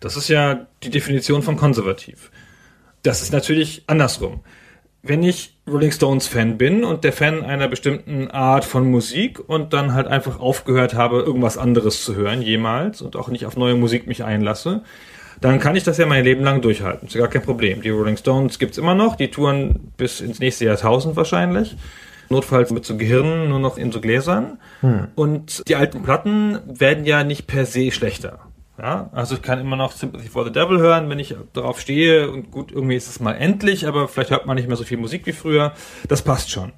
[0.00, 2.30] Das ist ja die Definition von konservativ.
[3.02, 4.40] Das ist natürlich andersrum.
[5.02, 9.72] Wenn ich Rolling Stones Fan bin und der Fan einer bestimmten Art von Musik und
[9.72, 13.76] dann halt einfach aufgehört habe, irgendwas anderes zu hören, jemals, und auch nicht auf neue
[13.76, 14.82] Musik mich einlasse,
[15.40, 17.08] dann kann ich das ja mein Leben lang durchhalten.
[17.08, 17.80] ist ja gar kein Problem.
[17.80, 21.76] Die Rolling Stones gibt's immer noch, die touren bis ins nächste Jahrtausend wahrscheinlich.
[22.28, 24.58] Notfalls mit so Gehirnen nur noch in so Gläsern.
[24.82, 25.08] Hm.
[25.14, 28.49] Und die alten Platten werden ja nicht per se schlechter.
[28.80, 32.30] Ja, also ich kann immer noch Sympathy for the Devil hören, wenn ich darauf stehe
[32.30, 34.96] und gut, irgendwie ist es mal endlich, aber vielleicht hört man nicht mehr so viel
[34.96, 35.74] Musik wie früher.
[36.08, 36.72] Das passt schon.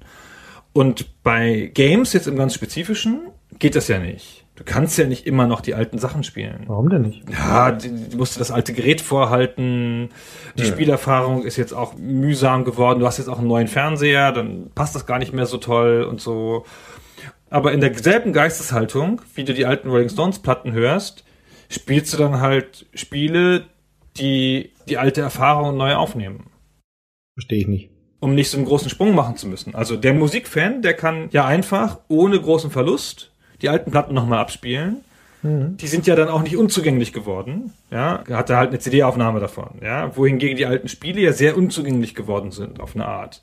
[0.73, 3.29] Und bei Games jetzt im ganz Spezifischen
[3.59, 4.45] geht das ja nicht.
[4.57, 6.65] Du kannst ja nicht immer noch die alten Sachen spielen.
[6.67, 7.23] Warum denn nicht?
[7.31, 10.11] Ja, du musst das alte Gerät vorhalten.
[10.57, 10.69] Die ja.
[10.69, 13.01] Spielerfahrung ist jetzt auch mühsam geworden.
[13.01, 16.03] Du hast jetzt auch einen neuen Fernseher, dann passt das gar nicht mehr so toll
[16.09, 16.65] und so.
[17.49, 21.25] Aber in derselben Geisteshaltung, wie du die alten Rolling Stones Platten hörst,
[21.75, 23.67] spielst du dann halt Spiele,
[24.17, 26.47] die die alte Erfahrung neu aufnehmen.
[27.35, 27.91] Verstehe ich nicht.
[28.21, 29.75] Um nicht so einen großen Sprung machen zu müssen.
[29.75, 34.99] Also der Musikfan, der kann ja einfach ohne großen Verlust die alten Platten nochmal abspielen.
[35.43, 35.77] Mhm.
[35.77, 37.73] Die sind ja dann auch nicht unzugänglich geworden.
[37.91, 39.79] Ja, er hatte halt eine CD-Aufnahme davon.
[39.83, 43.43] Ja, wohingegen die alten Spiele ja sehr unzugänglich geworden sind auf eine Art.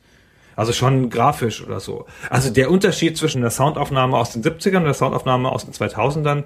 [0.60, 2.06] Also schon grafisch oder so.
[2.30, 6.44] Also der Unterschied zwischen der Soundaufnahme aus den 70ern und der Soundaufnahme aus den 2000ern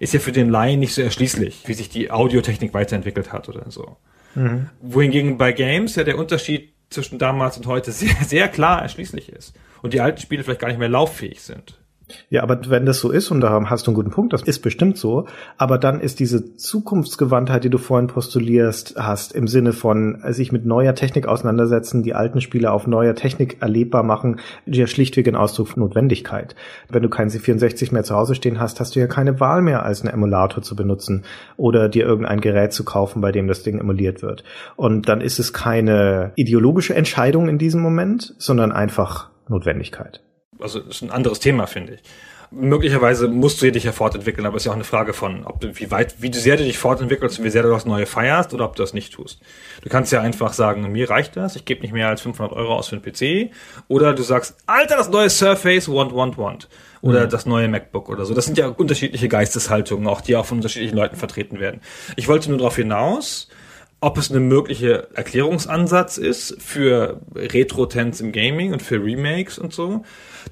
[0.00, 3.70] ist ja für den Laien nicht so erschließlich, wie sich die Audiotechnik weiterentwickelt hat oder
[3.70, 3.98] so.
[4.34, 4.68] Mhm.
[4.80, 9.54] Wohingegen bei Games ja der Unterschied zwischen damals und heute sehr, sehr klar erschließlich ist.
[9.80, 11.78] Und die alten Spiele vielleicht gar nicht mehr lauffähig sind.
[12.30, 14.60] Ja, aber wenn das so ist, und da hast du einen guten Punkt, das ist
[14.60, 15.26] bestimmt so,
[15.58, 20.64] aber dann ist diese Zukunftsgewandtheit, die du vorhin postulierst hast, im Sinne von sich mit
[20.64, 25.68] neuer Technik auseinandersetzen, die alten Spiele auf neuer Technik erlebbar machen, ja schlichtweg ein Ausdruck
[25.68, 26.54] von Notwendigkeit.
[26.88, 29.84] Wenn du keinen C64 mehr zu Hause stehen hast, hast du ja keine Wahl mehr,
[29.84, 31.24] als einen Emulator zu benutzen
[31.56, 34.44] oder dir irgendein Gerät zu kaufen, bei dem das Ding emuliert wird.
[34.76, 40.22] Und dann ist es keine ideologische Entscheidung in diesem Moment, sondern einfach Notwendigkeit
[40.62, 42.00] also ist ein anderes Thema, finde ich.
[42.54, 45.60] Möglicherweise musst du dich ja fortentwickeln, aber es ist ja auch eine Frage von, ob
[45.60, 48.52] du, wie weit, wie sehr du dich fortentwickelst und wie sehr du das Neue feierst
[48.52, 49.40] oder ob du das nicht tust.
[49.80, 52.74] Du kannst ja einfach sagen, mir reicht das, ich gebe nicht mehr als 500 Euro
[52.74, 53.54] aus für einen PC.
[53.88, 56.68] Oder du sagst, Alter, das neue Surface, want, want, want.
[57.00, 57.30] Oder mhm.
[57.30, 58.34] das neue MacBook oder so.
[58.34, 61.80] Das sind ja unterschiedliche Geisteshaltungen, auch die auch von unterschiedlichen Leuten vertreten werden.
[62.16, 63.48] Ich wollte nur darauf hinaus,
[64.02, 70.04] ob es eine mögliche Erklärungsansatz ist für Retro-Trends im Gaming und für Remakes und so.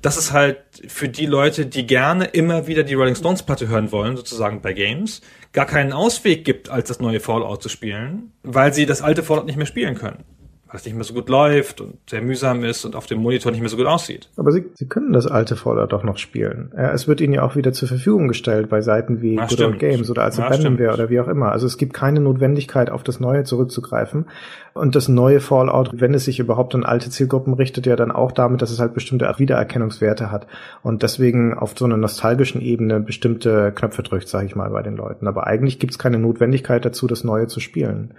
[0.03, 3.93] Das ist halt für die Leute, die gerne immer wieder die Rolling Stones Platte hören
[3.93, 5.21] wollen, sozusagen bei Games,
[5.53, 9.47] gar keinen Ausweg gibt, als das neue Fallout zu spielen, weil sie das alte Fallout
[9.47, 10.25] nicht mehr spielen können
[10.71, 13.51] weil es nicht mehr so gut läuft und sehr mühsam ist und auf dem Monitor
[13.51, 14.29] nicht mehr so gut aussieht.
[14.37, 16.71] Aber Sie, Sie können das alte Fallout doch noch spielen.
[16.77, 19.61] Ja, es wird Ihnen ja auch wieder zur Verfügung gestellt bei Seiten wie Na, Good
[19.61, 19.79] Old.
[19.81, 21.51] Games oder als Ja, Abandonware oder wie auch immer.
[21.51, 24.27] Also es gibt keine Notwendigkeit, auf das Neue zurückzugreifen.
[24.73, 28.31] Und das neue Fallout, wenn es sich überhaupt an alte Zielgruppen richtet, ja dann auch
[28.31, 30.47] damit, dass es halt bestimmte Wiedererkennungswerte hat
[30.85, 34.97] und deswegen auf so einer nostalgischen Ebene bestimmte Knöpfe drückt, sage ich mal, bei den
[34.97, 35.27] Leuten.
[35.27, 38.15] Aber eigentlich gibt es keine Notwendigkeit dazu, das Neue zu spielen.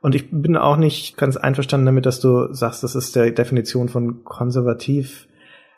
[0.00, 3.88] Und ich bin auch nicht ganz einverstanden damit, dass du sagst, das ist der Definition
[3.88, 5.28] von konservativ.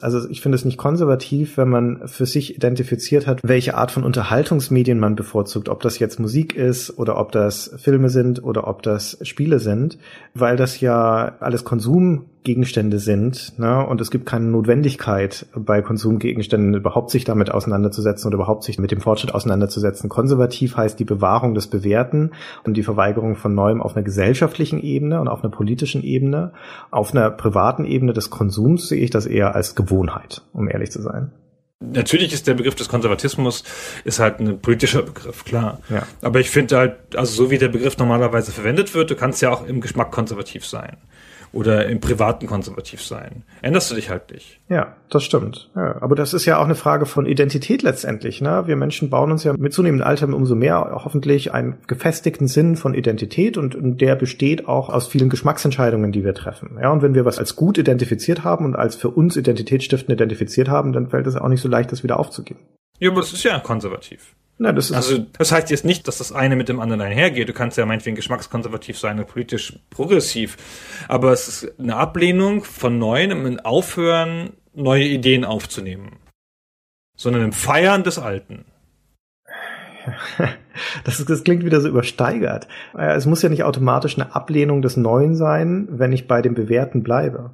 [0.01, 4.03] Also ich finde es nicht konservativ, wenn man für sich identifiziert hat, welche Art von
[4.03, 8.83] Unterhaltungsmedien man bevorzugt, ob das jetzt Musik ist oder ob das Filme sind oder ob
[8.83, 9.99] das Spiele sind,
[10.35, 11.64] weil das ja alles
[12.43, 13.86] Konsumgegenstände sind, ne?
[13.86, 18.90] Und es gibt keine Notwendigkeit bei Konsumgegenständen überhaupt sich damit auseinanderzusetzen oder überhaupt sich mit
[18.90, 20.09] dem Fortschritt auseinanderzusetzen.
[20.09, 22.32] Konservativ heißt die Bewahrung des Bewährten
[22.64, 26.53] und die Verweigerung von Neuem auf einer gesellschaftlichen Ebene und auf einer politischen Ebene.
[26.90, 31.01] Auf einer privaten Ebene des Konsums sehe ich das eher als Gewohnheit, um ehrlich zu
[31.01, 31.30] sein.
[31.80, 33.64] Natürlich ist der Begriff des Konservatismus
[34.05, 35.80] ist halt ein politischer Begriff, klar.
[35.90, 36.07] Ja.
[36.22, 39.51] Aber ich finde halt, also so wie der Begriff normalerweise verwendet wird, du kannst ja
[39.51, 40.97] auch im Geschmack konservativ sein.
[41.53, 43.45] Oder im Privaten konservativ sein.
[43.61, 44.61] Änderst du dich halt nicht.
[44.69, 45.71] Ja, das stimmt.
[45.77, 48.41] Ja, aber das ist ja auch eine Frage von Identität letztendlich.
[48.41, 48.63] Ne?
[48.67, 52.95] Wir Menschen bauen uns ja mit zunehmendem Alter umso mehr hoffentlich einen gefestigten Sinn von
[52.95, 56.79] Identität und der besteht auch aus vielen Geschmacksentscheidungen, die wir treffen.
[56.81, 60.69] Ja, und wenn wir was als gut identifiziert haben und als für uns identitätsstiftend identifiziert
[60.69, 62.61] haben, dann fällt es auch nicht so leicht, das wieder aufzugeben.
[62.99, 64.35] Ja, aber das ist ja konservativ.
[64.59, 67.49] Na, das ist Also das heißt jetzt nicht, dass das eine mit dem anderen einhergeht.
[67.49, 70.57] Du kannst ja meinetwegen geschmackskonservativ sein und politisch progressiv.
[71.09, 76.19] Aber es ist eine Ablehnung von Neuen, ein Aufhören, neue Ideen aufzunehmen.
[77.17, 78.65] Sondern ein Feiern des Alten.
[81.05, 82.67] Das, ist, das klingt wieder so übersteigert.
[82.97, 86.55] Äh, Es muss ja nicht automatisch eine Ablehnung des Neuen sein, wenn ich bei dem
[86.55, 87.51] Bewährten bleibe.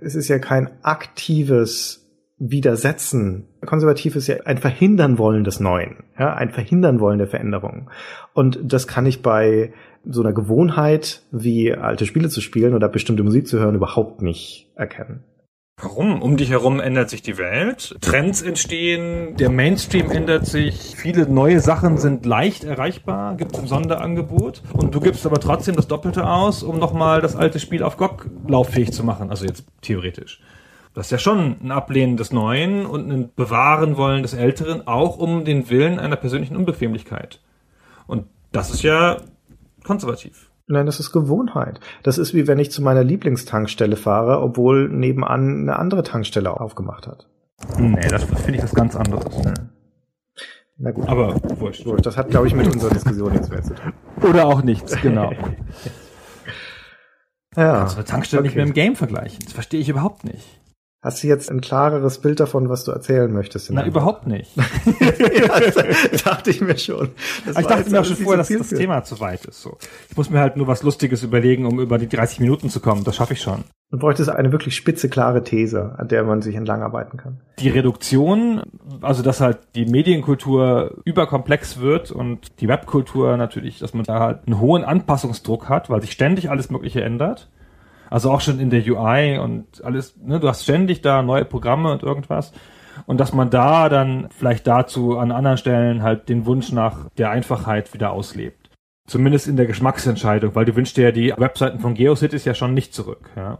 [0.00, 3.48] Es ist ja kein aktives Widersetzen.
[3.66, 7.90] Konservativ ist ja ein Verhindern wollen des Neuen, ja, ein Verhindern wollen der Veränderung.
[8.32, 9.72] Und das kann ich bei
[10.04, 14.70] so einer Gewohnheit wie alte Spiele zu spielen oder bestimmte Musik zu hören überhaupt nicht
[14.74, 15.24] erkennen.
[15.82, 16.22] Warum?
[16.22, 21.58] Um dich herum ändert sich die Welt, Trends entstehen, der Mainstream ändert sich, viele neue
[21.58, 26.28] Sachen sind leicht erreichbar, gibt es im Sonderangebot und du gibst aber trotzdem das Doppelte
[26.28, 30.40] aus, um nochmal das alte Spiel auf GOG lauffähig zu machen, also jetzt theoretisch.
[30.94, 35.18] Das ist ja schon ein Ablehnen des Neuen und ein Bewahren wollen des Älteren, auch
[35.18, 37.40] um den Willen einer persönlichen Unbequemlichkeit.
[38.06, 39.16] Und das ist ja
[39.82, 40.50] konservativ.
[40.66, 41.80] Nein, das ist Gewohnheit.
[42.04, 47.06] Das ist wie wenn ich zu meiner Lieblingstankstelle fahre, obwohl nebenan eine andere Tankstelle aufgemacht
[47.06, 47.28] hat.
[47.76, 49.24] Nee, das finde ich was ganz anderes.
[50.76, 51.08] Na gut.
[51.08, 51.84] Aber wurscht.
[51.84, 53.92] Gut, das hat, glaube ich, mit unserer Diskussion nichts mehr zu tun.
[54.22, 55.32] Oder auch nichts, genau.
[57.56, 57.82] Ja.
[57.82, 58.58] Also eine Tankstelle nicht okay.
[58.58, 59.38] mehr im Game vergleichen.
[59.44, 60.60] Das verstehe ich überhaupt nicht.
[61.04, 63.70] Hast du jetzt ein klareres Bild davon, was du erzählen möchtest?
[63.70, 64.56] Na, überhaupt nicht.
[65.00, 65.74] ja, das
[66.24, 67.10] dachte ich mir schon.
[67.44, 68.70] Das ich dachte mir auch schon vorher, dass das.
[68.70, 69.60] Thema zu weit ist.
[69.60, 69.76] So.
[70.08, 73.04] Ich muss mir halt nur was Lustiges überlegen, um über die 30 Minuten zu kommen.
[73.04, 73.64] Das schaffe ich schon.
[73.90, 77.42] Du bräuchtest eine wirklich spitze, klare These, an der man sich entlangarbeiten kann.
[77.58, 78.62] Die Reduktion,
[79.02, 84.46] also dass halt die Medienkultur überkomplex wird und die Webkultur natürlich, dass man da halt
[84.46, 87.50] einen hohen Anpassungsdruck hat, weil sich ständig alles Mögliche ändert.
[88.14, 91.90] Also auch schon in der UI und alles, ne, du hast ständig da neue Programme
[91.90, 92.52] und irgendwas.
[93.06, 97.30] Und dass man da dann vielleicht dazu an anderen Stellen halt den Wunsch nach der
[97.30, 98.70] Einfachheit wieder auslebt.
[99.08, 102.72] Zumindest in der Geschmacksentscheidung, weil du wünschst dir ja die Webseiten von GeoCities ja schon
[102.72, 103.58] nicht zurück, ja.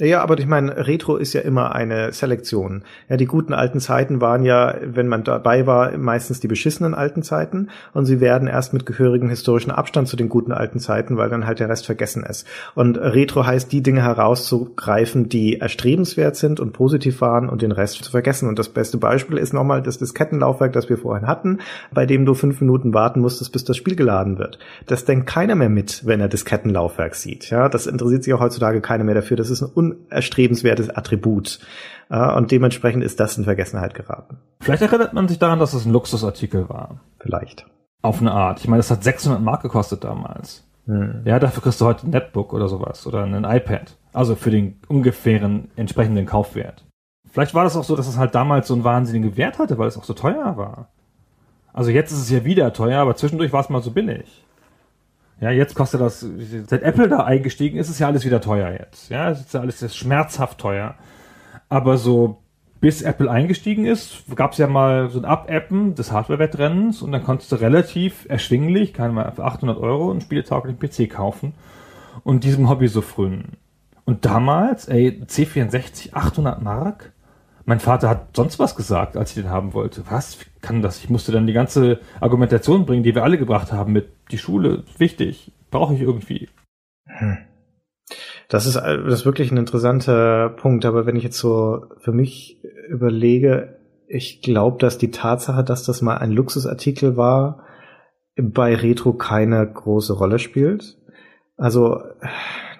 [0.00, 2.84] Ja, aber ich meine, Retro ist ja immer eine Selektion.
[3.08, 7.24] Ja, die guten alten Zeiten waren ja, wenn man dabei war, meistens die beschissenen alten
[7.24, 11.30] Zeiten und sie werden erst mit gehörigem historischen Abstand zu den guten alten Zeiten, weil
[11.30, 12.46] dann halt der Rest vergessen ist.
[12.76, 18.04] Und Retro heißt, die Dinge herauszugreifen, die erstrebenswert sind und positiv waren und den Rest
[18.04, 18.48] zu vergessen.
[18.48, 21.58] Und das beste Beispiel ist nochmal das Diskettenlaufwerk, das wir vorhin hatten,
[21.92, 24.60] bei dem du fünf Minuten warten musstest, bis das Spiel geladen wird.
[24.86, 27.50] Das denkt keiner mehr mit, wenn er Diskettenlaufwerk sieht.
[27.50, 29.36] Ja, das interessiert sich auch heutzutage keiner mehr dafür.
[29.36, 31.60] Das ist ein unerstrebenswertes Attribut.
[32.08, 34.38] Und dementsprechend ist das in Vergessenheit geraten.
[34.60, 37.00] Vielleicht erinnert man sich daran, dass es ein Luxusartikel war.
[37.20, 37.66] Vielleicht.
[38.00, 38.60] Auf eine Art.
[38.60, 40.64] Ich meine, das hat 600 Mark gekostet damals.
[40.86, 41.22] Hm.
[41.24, 43.96] Ja, dafür kriegst du heute ein Netbook oder sowas oder ein iPad.
[44.12, 46.86] Also für den ungefähren entsprechenden Kaufwert.
[47.30, 49.88] Vielleicht war das auch so, dass es halt damals so einen wahnsinnigen Wert hatte, weil
[49.88, 50.88] es auch so teuer war.
[51.74, 54.44] Also jetzt ist es ja wieder teuer, aber zwischendurch war es mal so billig.
[55.40, 56.26] Ja, jetzt kostet das,
[56.66, 59.08] seit Apple da eingestiegen ist, ist ja alles wieder teuer jetzt.
[59.08, 60.96] Ja, es ist ja alles schmerzhaft teuer.
[61.68, 62.38] Aber so
[62.80, 67.24] bis Apple eingestiegen ist, gab es ja mal so ein Up-Appen des Hardware-Wettrennens und dann
[67.24, 71.54] konntest du relativ erschwinglich, kann man für 800 Euro einen spieletauglichen PC kaufen
[72.24, 73.56] und diesem Hobby so frühen.
[74.04, 77.12] Und damals, ey, C64, 800 Mark?
[77.68, 80.02] Mein Vater hat sonst was gesagt, als ich den haben wollte.
[80.08, 81.04] Was kann das?
[81.04, 84.84] Ich musste dann die ganze Argumentation bringen, die wir alle gebracht haben mit die Schule,
[84.96, 86.48] wichtig, brauche ich irgendwie.
[87.04, 87.36] Hm.
[88.48, 92.58] Das ist, das ist wirklich ein interessanter Punkt, aber wenn ich jetzt so für mich
[92.88, 97.66] überlege, ich glaube, dass die Tatsache, dass das mal ein Luxusartikel war,
[98.34, 100.96] bei Retro keine große Rolle spielt.
[101.58, 102.00] Also,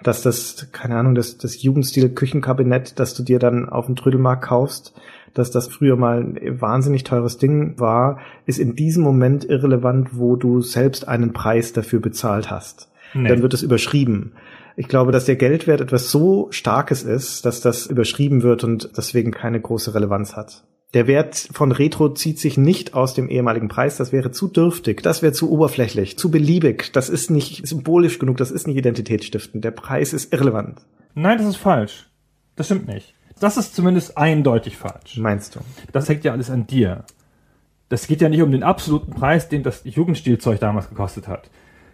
[0.03, 4.43] dass das, keine Ahnung, das, das Jugendstil Küchenkabinett, das du dir dann auf dem Trödelmarkt
[4.43, 4.93] kaufst,
[5.33, 10.35] dass das früher mal ein wahnsinnig teures Ding war, ist in diesem Moment irrelevant, wo
[10.35, 12.89] du selbst einen Preis dafür bezahlt hast.
[13.13, 13.29] Nee.
[13.29, 14.33] Dann wird es überschrieben.
[14.75, 19.31] Ich glaube, dass der Geldwert etwas so Starkes ist, dass das überschrieben wird und deswegen
[19.31, 20.63] keine große Relevanz hat.
[20.93, 23.97] Der Wert von Retro zieht sich nicht aus dem ehemaligen Preis.
[23.97, 25.03] Das wäre zu dürftig.
[25.03, 26.91] Das wäre zu oberflächlich, zu beliebig.
[26.93, 28.37] Das ist nicht symbolisch genug.
[28.37, 29.63] Das ist nicht identitätsstiftend.
[29.63, 30.81] Der Preis ist irrelevant.
[31.13, 32.09] Nein, das ist falsch.
[32.55, 33.13] Das stimmt nicht.
[33.39, 35.17] Das ist zumindest eindeutig falsch.
[35.17, 35.59] Meinst du?
[35.91, 37.05] Das hängt ja alles an dir.
[37.87, 41.49] Das geht ja nicht um den absoluten Preis, den das Jugendstilzeug damals gekostet hat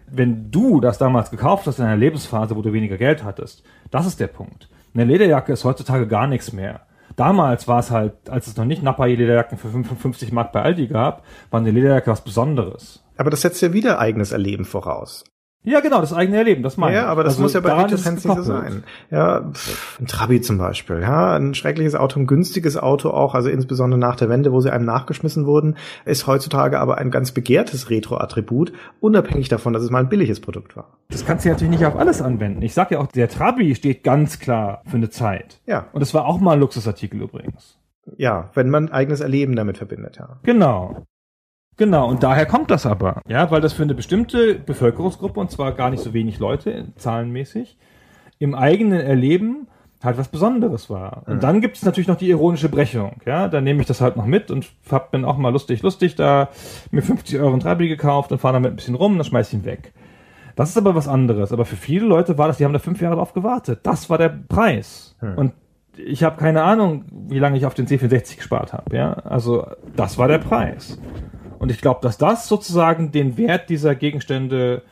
[0.08, 4.06] wenn du das damals gekauft hast in einer Lebensphase, wo du weniger Geld hattest, das
[4.06, 4.70] ist der Punkt.
[4.94, 6.82] Eine Lederjacke ist heutzutage gar nichts mehr.
[7.16, 11.24] Damals war es halt, als es noch nicht Nappa-Lederjacken für 55 Mark bei Aldi gab,
[11.50, 13.04] war eine Lederjacke was Besonderes.
[13.18, 15.24] Aber das setzt ja wieder eigenes Erleben voraus.
[15.66, 17.02] Ja, genau, das eigene Erleben, das meine ich.
[17.02, 18.84] Ja, aber das also muss ja bei Retro-Fans nicht so sein.
[19.10, 23.50] Ja, pff, ein Trabi zum Beispiel, ja, ein schreckliches Auto, ein günstiges Auto auch, also
[23.50, 27.90] insbesondere nach der Wende, wo sie einem nachgeschmissen wurden, ist heutzutage aber ein ganz begehrtes
[27.90, 30.98] Retro-Attribut, unabhängig davon, dass es mal ein billiges Produkt war.
[31.10, 32.62] Das kannst du natürlich nicht auf alles anwenden.
[32.62, 35.60] Ich sag ja auch, der Trabi steht ganz klar für eine Zeit.
[35.66, 35.88] Ja.
[35.94, 37.80] Und es war auch mal ein Luxusartikel übrigens.
[38.18, 40.40] Ja, wenn man eigenes Erleben damit verbindet, ja.
[40.44, 41.06] Genau.
[41.78, 43.22] Genau, und daher kommt das aber.
[43.28, 47.78] Ja, weil das für eine bestimmte Bevölkerungsgruppe, und zwar gar nicht so wenig Leute, zahlenmäßig,
[48.40, 49.68] im eigenen Erleben
[50.04, 51.24] halt was Besonderes war.
[51.26, 53.18] Und dann gibt es natürlich noch die ironische Brechung.
[53.26, 56.16] Ja, dann nehme ich das halt noch mit und hab bin auch mal lustig, lustig
[56.16, 56.50] da
[56.92, 59.48] mir 50 Euro ein Trabi gekauft und fahre damit ein bisschen rum und dann schmeiß
[59.50, 59.94] ich ihn weg.
[60.56, 61.52] Das ist aber was anderes.
[61.52, 63.80] Aber für viele Leute war das, die haben da fünf Jahre drauf gewartet.
[63.84, 65.16] Das war der Preis.
[65.22, 65.38] Mhm.
[65.38, 65.54] Und
[65.98, 68.96] ich habe keine Ahnung, wie lange ich auf den C64 gespart habe.
[68.96, 71.00] Ja, also das war der Preis.
[71.60, 74.84] Und ich glaube, dass das sozusagen den Wert dieser Gegenstände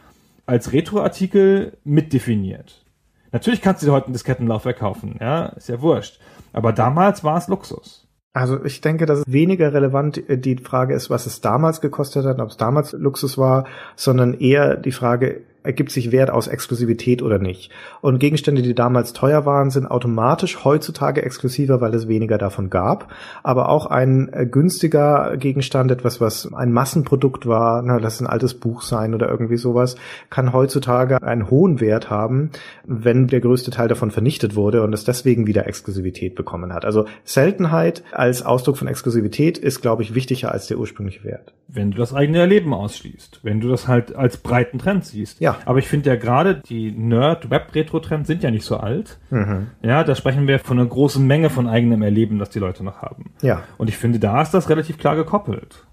[0.46, 2.84] als Retroartikel mitdefiniert.
[3.32, 6.20] Natürlich kannst du dir heute ein Diskettenlaufwerk kaufen, ja, ist ja wurscht.
[6.52, 8.08] Aber damals war es Luxus.
[8.34, 12.40] Also ich denke, dass weniger relevant äh, die Frage ist, was es damals gekostet hat,
[12.40, 17.40] ob es damals Luxus war, sondern eher die Frage, ergibt sich Wert aus Exklusivität oder
[17.40, 17.72] nicht.
[18.02, 23.12] Und Gegenstände, die damals teuer waren, sind automatisch heutzutage exklusiver, weil es weniger davon gab.
[23.42, 28.54] Aber auch ein äh, günstiger Gegenstand, etwas, was ein Massenprodukt war, na, lass ein altes
[28.54, 29.96] Buch sein oder irgendwie sowas,
[30.30, 32.52] kann heutzutage einen hohen Wert haben,
[32.86, 36.86] wenn der größte Teil davon vernichtet wurde und es deswegen wieder Exklusivität bekommen hat.
[36.86, 41.54] Also Seltenheit als Ausdruck von Exklusivität ist, glaube ich, wichtiger als der ursprüngliche Wert.
[41.68, 45.40] Wenn du das eigene Erleben ausschließt, wenn du das halt als breiten Trend siehst.
[45.40, 45.58] Ja.
[45.66, 49.18] Aber ich finde ja gerade die Nerd-Web-Retro-Trends sind ja nicht so alt.
[49.32, 49.68] Mhm.
[49.82, 53.02] Ja, da sprechen wir von einer großen Menge von eigenem Erleben, das die Leute noch
[53.02, 53.34] haben.
[53.42, 53.64] Ja.
[53.78, 55.88] Und ich finde, da ist das relativ klar gekoppelt.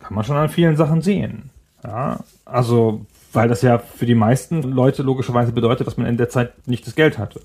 [0.00, 1.50] Kann man schon an vielen Sachen sehen.
[1.84, 6.28] Ja, also, weil das ja für die meisten Leute logischerweise bedeutet, dass man in der
[6.28, 7.40] Zeit nicht das Geld hatte.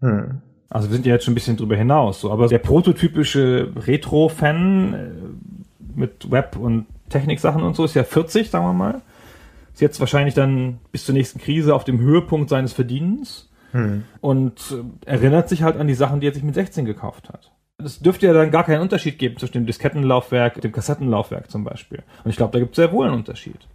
[0.00, 0.42] Mhm.
[0.68, 4.94] Also wir sind ja jetzt schon ein bisschen drüber hinaus, so, aber der prototypische Retro-Fan
[4.94, 5.10] äh,
[5.94, 9.02] mit Web und Techniksachen und so ist ja 40, sagen wir mal
[9.76, 14.04] ist jetzt wahrscheinlich dann bis zur nächsten Krise auf dem Höhepunkt seines Verdienens hm.
[14.22, 17.52] und äh, erinnert sich halt an die Sachen, die er sich mit 16 gekauft hat.
[17.84, 21.62] Es dürfte ja dann gar keinen Unterschied geben zwischen dem Diskettenlaufwerk und dem Kassettenlaufwerk zum
[21.62, 22.02] Beispiel.
[22.24, 23.68] Und ich glaube, da gibt es sehr wohl einen Unterschied.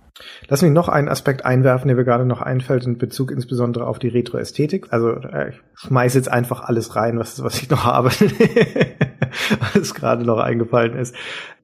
[0.47, 3.99] Lass mich noch einen Aspekt einwerfen, der mir gerade noch einfällt, in Bezug insbesondere auf
[3.99, 4.91] die Retroästhetik.
[4.91, 8.09] Also äh, ich schmeiße jetzt einfach alles rein, was, was ich noch habe,
[9.75, 11.15] was gerade noch eingefallen ist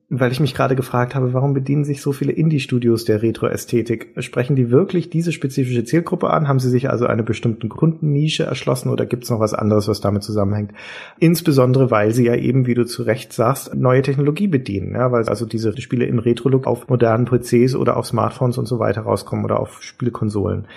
[0.10, 4.14] weil ich mich gerade gefragt habe, warum bedienen sich so viele Indie-Studios der Retro-Ästhetik?
[4.20, 6.48] Sprechen die wirklich diese spezifische Zielgruppe an?
[6.48, 10.00] Haben sie sich also eine bestimmte Kundennische erschlossen oder gibt es noch was anderes, was
[10.00, 10.72] damit zusammenhängt?
[11.20, 15.28] Insbesondere, weil sie ja eben, wie du zu Recht sagst, neue Technologie bedienen, ja, weil
[15.28, 19.44] also diese Spiele im Retro-Look auf modernen PCs oder auf Smartphones und so weiter rauskommen
[19.44, 20.68] oder auf Spielekonsolen.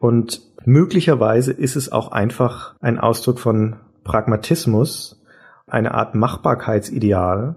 [0.00, 5.22] Und möglicherweise ist es auch einfach ein Ausdruck von Pragmatismus,
[5.68, 7.54] eine Art Machbarkeitsideal,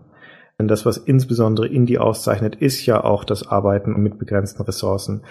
[0.63, 5.23] Denn das, was insbesondere Indie auszeichnet, ist ja auch das Arbeiten mit begrenzten Ressourcen.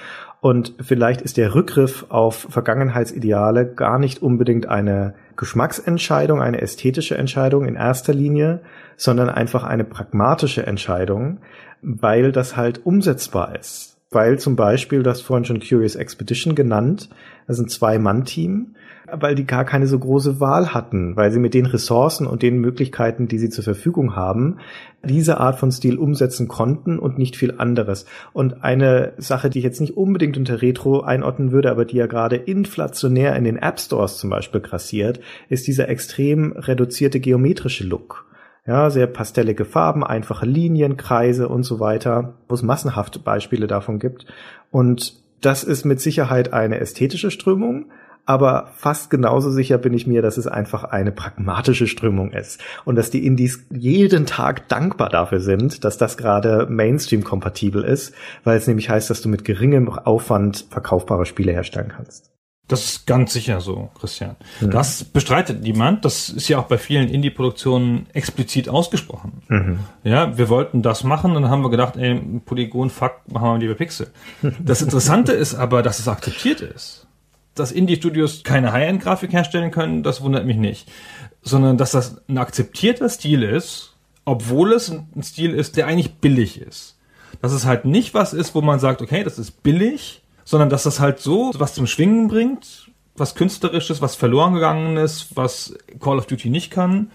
[0.43, 7.65] Und vielleicht ist der Rückgriff auf Vergangenheitsideale gar nicht unbedingt eine Geschmacksentscheidung, eine ästhetische Entscheidung
[7.65, 8.61] in erster Linie,
[8.99, 11.39] sondern einfach eine pragmatische Entscheidung,
[11.81, 13.97] weil das halt umsetzbar ist.
[14.11, 17.09] Weil zum Beispiel, du hast vorhin schon Curious Expedition genannt,
[17.47, 18.75] das ist ein Zwei-Mann-Team,
[19.13, 22.59] weil die gar keine so große Wahl hatten, weil sie mit den Ressourcen und den
[22.59, 24.59] Möglichkeiten, die sie zur Verfügung haben,
[25.05, 28.07] diese Art von Stil umsetzen konnten und nicht viel anderes.
[28.33, 32.07] Und eine Sache, die ich jetzt nicht unbedingt unter Retro einordnen würde, aber die ja
[32.07, 38.27] gerade inflationär in den App Stores zum Beispiel grassiert, ist dieser extrem reduzierte geometrische Look.
[38.65, 43.99] Ja, sehr pastellige Farben, einfache Linien, Kreise und so weiter, wo es massenhaft Beispiele davon
[43.99, 44.27] gibt.
[44.71, 47.87] Und das ist mit Sicherheit eine ästhetische Strömung,
[48.25, 52.95] aber fast genauso sicher bin ich mir, dass es einfach eine pragmatische Strömung ist und
[52.97, 58.15] dass die Indies jeden Tag dankbar dafür sind, dass das gerade Mainstream-kompatibel ist,
[58.45, 62.31] weil es nämlich heißt, dass du mit geringem Aufwand verkaufbare Spiele herstellen kannst.
[62.69, 64.37] Das ist ganz sicher so, Christian.
[64.61, 64.71] Mhm.
[64.71, 66.05] Das bestreitet niemand.
[66.05, 69.43] Das ist ja auch bei vielen Indie-Produktionen explizit ausgesprochen.
[69.49, 69.79] Mhm.
[70.05, 73.59] Ja, wir wollten das machen und dann haben wir gedacht, ey, Polygon, fuck, machen wir
[73.59, 74.09] lieber Pixel.
[74.61, 77.09] Das Interessante ist aber, dass es akzeptiert ist
[77.55, 80.91] dass Indie-Studios keine High-End-Grafik herstellen können, das wundert mich nicht.
[81.43, 83.95] Sondern dass das ein akzeptierter Stil ist,
[84.25, 86.99] obwohl es ein Stil ist, der eigentlich billig ist.
[87.41, 90.85] Dass es halt nicht was ist, wo man sagt, okay, das ist billig, sondern dass
[90.85, 96.19] das halt so was zum Schwingen bringt, was künstlerisches, was verloren gegangen ist, was Call
[96.19, 97.11] of Duty nicht kann,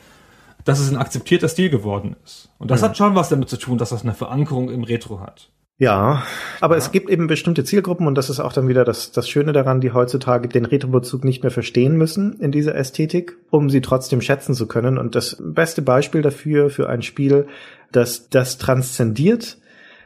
[0.66, 2.50] dass es ein akzeptierter Stil geworden ist.
[2.58, 2.86] Und das mhm.
[2.86, 5.50] hat schon was damit zu tun, dass das eine Verankerung im Retro hat.
[5.80, 6.24] Ja,
[6.60, 6.80] aber ja.
[6.80, 9.80] es gibt eben bestimmte Zielgruppen und das ist auch dann wieder das, das Schöne daran,
[9.80, 14.56] die heutzutage den Retro-Bezug nicht mehr verstehen müssen in dieser Ästhetik, um sie trotzdem schätzen
[14.56, 14.98] zu können.
[14.98, 17.46] Und das beste Beispiel dafür, für ein Spiel,
[17.92, 19.60] das das transzendiert,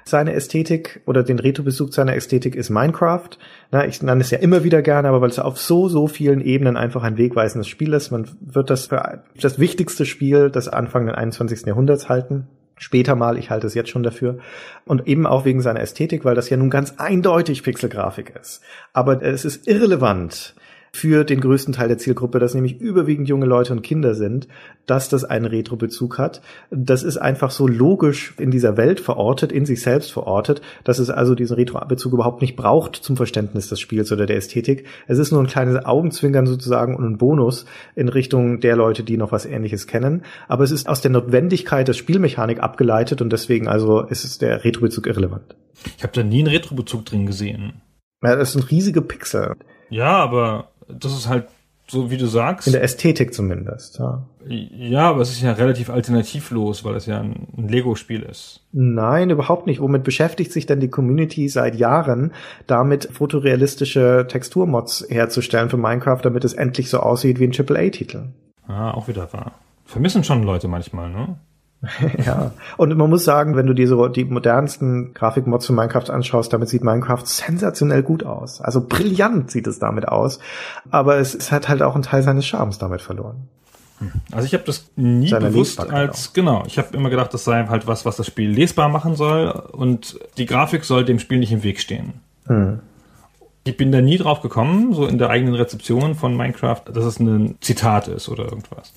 [0.04, 3.30] seine Ästhetik oder den Retro-Bezug seiner Ästhetik ist Minecraft.
[3.72, 6.42] Na, ich nenne es ja immer wieder gerne, aber weil es auf so, so vielen
[6.42, 8.12] Ebenen einfach ein wegweisendes Spiel ist.
[8.12, 11.66] Man wird das für das wichtigste Spiel des Anfang des 21.
[11.66, 12.48] Jahrhunderts halten
[12.78, 14.40] später mal, ich halte es jetzt schon dafür.
[14.86, 18.62] Und eben auch wegen seiner Ästhetik, weil das ja nun ganz eindeutig Pixelgrafik ist.
[18.94, 20.56] Aber es ist irrelevant,
[20.94, 24.48] für den größten Teil der Zielgruppe, das nämlich überwiegend junge Leute und Kinder sind,
[24.86, 26.42] dass das einen Retro-Bezug hat.
[26.70, 31.10] Das ist einfach so logisch in dieser Welt verortet, in sich selbst verortet, dass es
[31.10, 34.86] also diesen Retro-Bezug überhaupt nicht braucht zum Verständnis des Spiels oder der Ästhetik.
[35.08, 37.66] Es ist nur ein kleines Augenzwinkern sozusagen und ein Bonus
[37.96, 40.24] in Richtung der Leute, die noch was ähnliches kennen.
[40.50, 44.66] Aber es ist aus der Notwendigkeit der Spielmechanik abgeleitet und deswegen also ist es der
[44.66, 45.56] Retro-Bezug irrelevant.
[45.98, 47.82] Ich habe da nie einen Retro-Bezug drin gesehen.
[48.22, 49.56] Ja, das sind riesige Pixel.
[49.90, 51.48] Ja, aber das ist halt
[51.92, 52.68] so, wie du sagst.
[52.68, 54.24] In der Ästhetik zumindest, ja.
[54.48, 58.62] Ja, aber es ist ja relativ alternativlos, weil es ja ein, ein Lego-Spiel ist.
[58.72, 59.82] Nein, überhaupt nicht.
[59.82, 62.32] Womit beschäftigt sich denn die Community seit Jahren,
[62.66, 68.30] damit fotorealistische Texturmods herzustellen für Minecraft, damit es endlich so aussieht wie ein AAA-Titel?
[68.68, 69.52] Ah, auch wieder wahr.
[69.84, 71.36] Vermissen schon Leute manchmal, ne?
[72.26, 76.54] ja, und man muss sagen, wenn du dir so die modernsten Grafikmods für Minecraft anschaust,
[76.54, 78.62] damit sieht Minecraft sensationell gut aus.
[78.62, 80.40] Also brillant sieht es damit aus.
[80.92, 83.48] Aber es, es hat halt auch einen Teil seines Charmes damit verloren.
[83.98, 84.12] Hm.
[84.32, 86.34] Also ich habe das nie Seine bewusst als, auch.
[86.34, 89.50] genau, ich habe immer gedacht, das sei halt was, was das Spiel lesbar machen soll
[89.50, 92.14] und die Grafik soll dem Spiel nicht im Weg stehen.
[92.46, 92.80] Hm.
[93.64, 97.20] Ich bin da nie drauf gekommen, so in der eigenen Rezeption von Minecraft, dass es
[97.20, 98.92] ein Zitat ist oder irgendwas.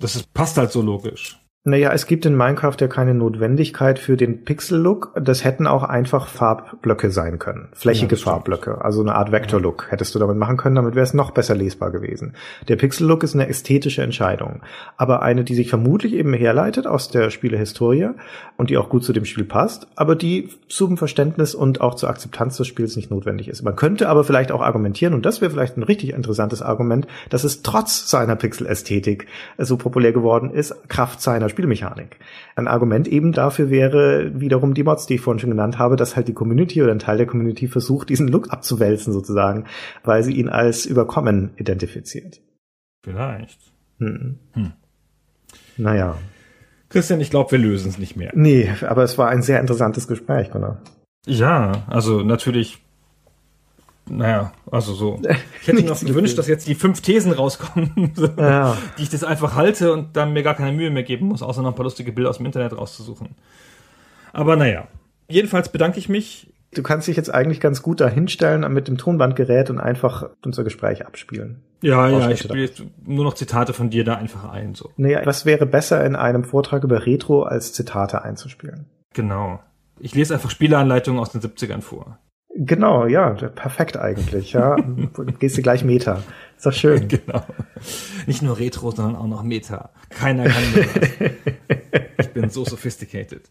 [0.00, 1.41] Das ist, passt halt so logisch.
[1.64, 5.12] Naja, es gibt in Minecraft ja keine Notwendigkeit für den Pixel-Look.
[5.14, 7.68] Das hätten auch einfach Farbblöcke sein können.
[7.72, 8.84] Flächige ja, Farbblöcke.
[8.84, 10.74] Also eine Art Vektor-Look hättest du damit machen können.
[10.74, 12.34] Damit wäre es noch besser lesbar gewesen.
[12.66, 14.62] Der Pixel-Look ist eine ästhetische Entscheidung.
[14.96, 18.08] Aber eine, die sich vermutlich eben herleitet aus der Spielehistorie
[18.56, 22.10] und die auch gut zu dem Spiel passt, aber die zum Verständnis und auch zur
[22.10, 23.62] Akzeptanz des Spiels nicht notwendig ist.
[23.62, 27.44] Man könnte aber vielleicht auch argumentieren, und das wäre vielleicht ein richtig interessantes Argument, dass
[27.44, 32.18] es trotz seiner Pixel-Ästhetik so populär geworden ist, Kraft seiner Spielmechanik.
[32.56, 36.16] Ein Argument eben dafür wäre wiederum die Mods, die ich vorhin schon genannt habe, dass
[36.16, 39.66] halt die Community oder ein Teil der Community versucht, diesen Look abzuwälzen sozusagen,
[40.02, 42.40] weil sie ihn als überkommen identifiziert.
[43.04, 43.60] Vielleicht.
[43.98, 44.38] Hm.
[44.54, 44.72] Hm.
[45.76, 46.18] Naja.
[46.88, 48.32] Christian, ich glaube, wir lösen es nicht mehr.
[48.34, 50.82] Nee, aber es war ein sehr interessantes Gespräch, Gunnar.
[51.26, 52.82] Ja, also natürlich
[54.08, 55.20] naja, also so.
[55.60, 58.76] Ich hätte mir noch gewünscht, dass jetzt die fünf Thesen rauskommen, so, ja.
[58.98, 61.62] die ich das einfach halte und dann mir gar keine Mühe mehr geben muss, außer
[61.62, 63.28] noch ein paar lustige Bilder aus dem Internet rauszusuchen.
[64.32, 64.88] Aber naja.
[65.28, 68.96] Jedenfalls bedanke ich mich Du kannst dich jetzt eigentlich ganz gut da hinstellen mit dem
[68.96, 71.62] Tonbandgerät und einfach unser Gespräch abspielen.
[71.82, 72.70] Ja, ja, ich spiele
[73.04, 74.74] nur noch Zitate von dir da einfach ein.
[74.74, 74.90] So.
[74.96, 78.86] Nee, was wäre besser in einem Vortrag über Retro als Zitate einzuspielen?
[79.12, 79.60] Genau.
[79.98, 82.18] Ich lese einfach Spieleanleitungen aus den 70ern vor.
[82.54, 84.76] Genau, ja, perfekt eigentlich, ja.
[85.38, 86.22] Gehst du gleich Meta.
[86.56, 87.08] Ist doch schön.
[87.08, 87.44] genau.
[88.26, 89.90] Nicht nur Retro, sondern auch noch Meta.
[90.10, 91.30] Keiner kann mir das.
[92.18, 93.42] Ich bin so sophisticated.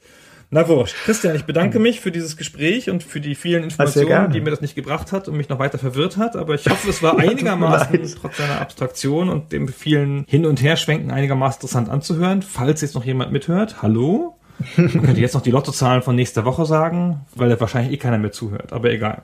[0.53, 0.95] Na wurscht.
[1.05, 4.59] Christian, ich bedanke mich für dieses Gespräch und für die vielen Informationen, die mir das
[4.59, 6.35] nicht gebracht hat und mich noch weiter verwirrt hat.
[6.35, 11.09] Aber ich hoffe, es war einigermaßen, trotz seiner Abstraktion und dem vielen Hin- und Herschwenken
[11.09, 12.41] einigermaßen interessant anzuhören.
[12.41, 14.35] Falls jetzt noch jemand mithört, hallo?
[14.77, 18.17] Man könnte jetzt noch die Lottozahlen von nächster Woche sagen, weil da wahrscheinlich eh keiner
[18.17, 18.73] mehr zuhört.
[18.73, 19.23] Aber egal.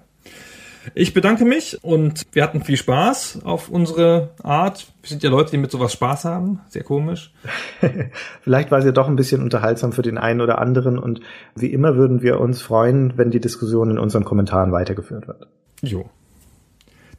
[0.96, 4.88] Ich bedanke mich und wir hatten viel Spaß auf unsere Art.
[5.02, 6.62] Wir sind ja Leute, die mit sowas Spaß haben.
[6.70, 7.34] Sehr komisch.
[8.42, 11.22] Vielleicht war es ja doch ein bisschen unterhaltsam für den einen oder anderen und
[11.56, 15.48] wie immer würden wir uns freuen, wenn die Diskussion in unseren Kommentaren weitergeführt wird.
[15.82, 16.10] Jo.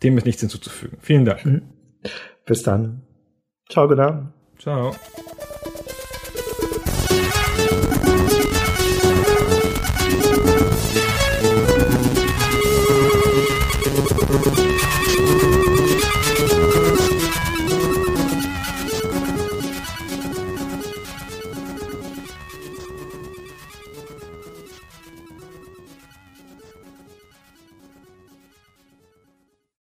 [0.03, 0.99] Dem ist nichts hinzuzufügen.
[1.01, 1.62] Vielen Dank.
[2.47, 3.03] Bis dann.
[3.69, 4.27] Ciao, genau.
[4.59, 4.95] Ciao.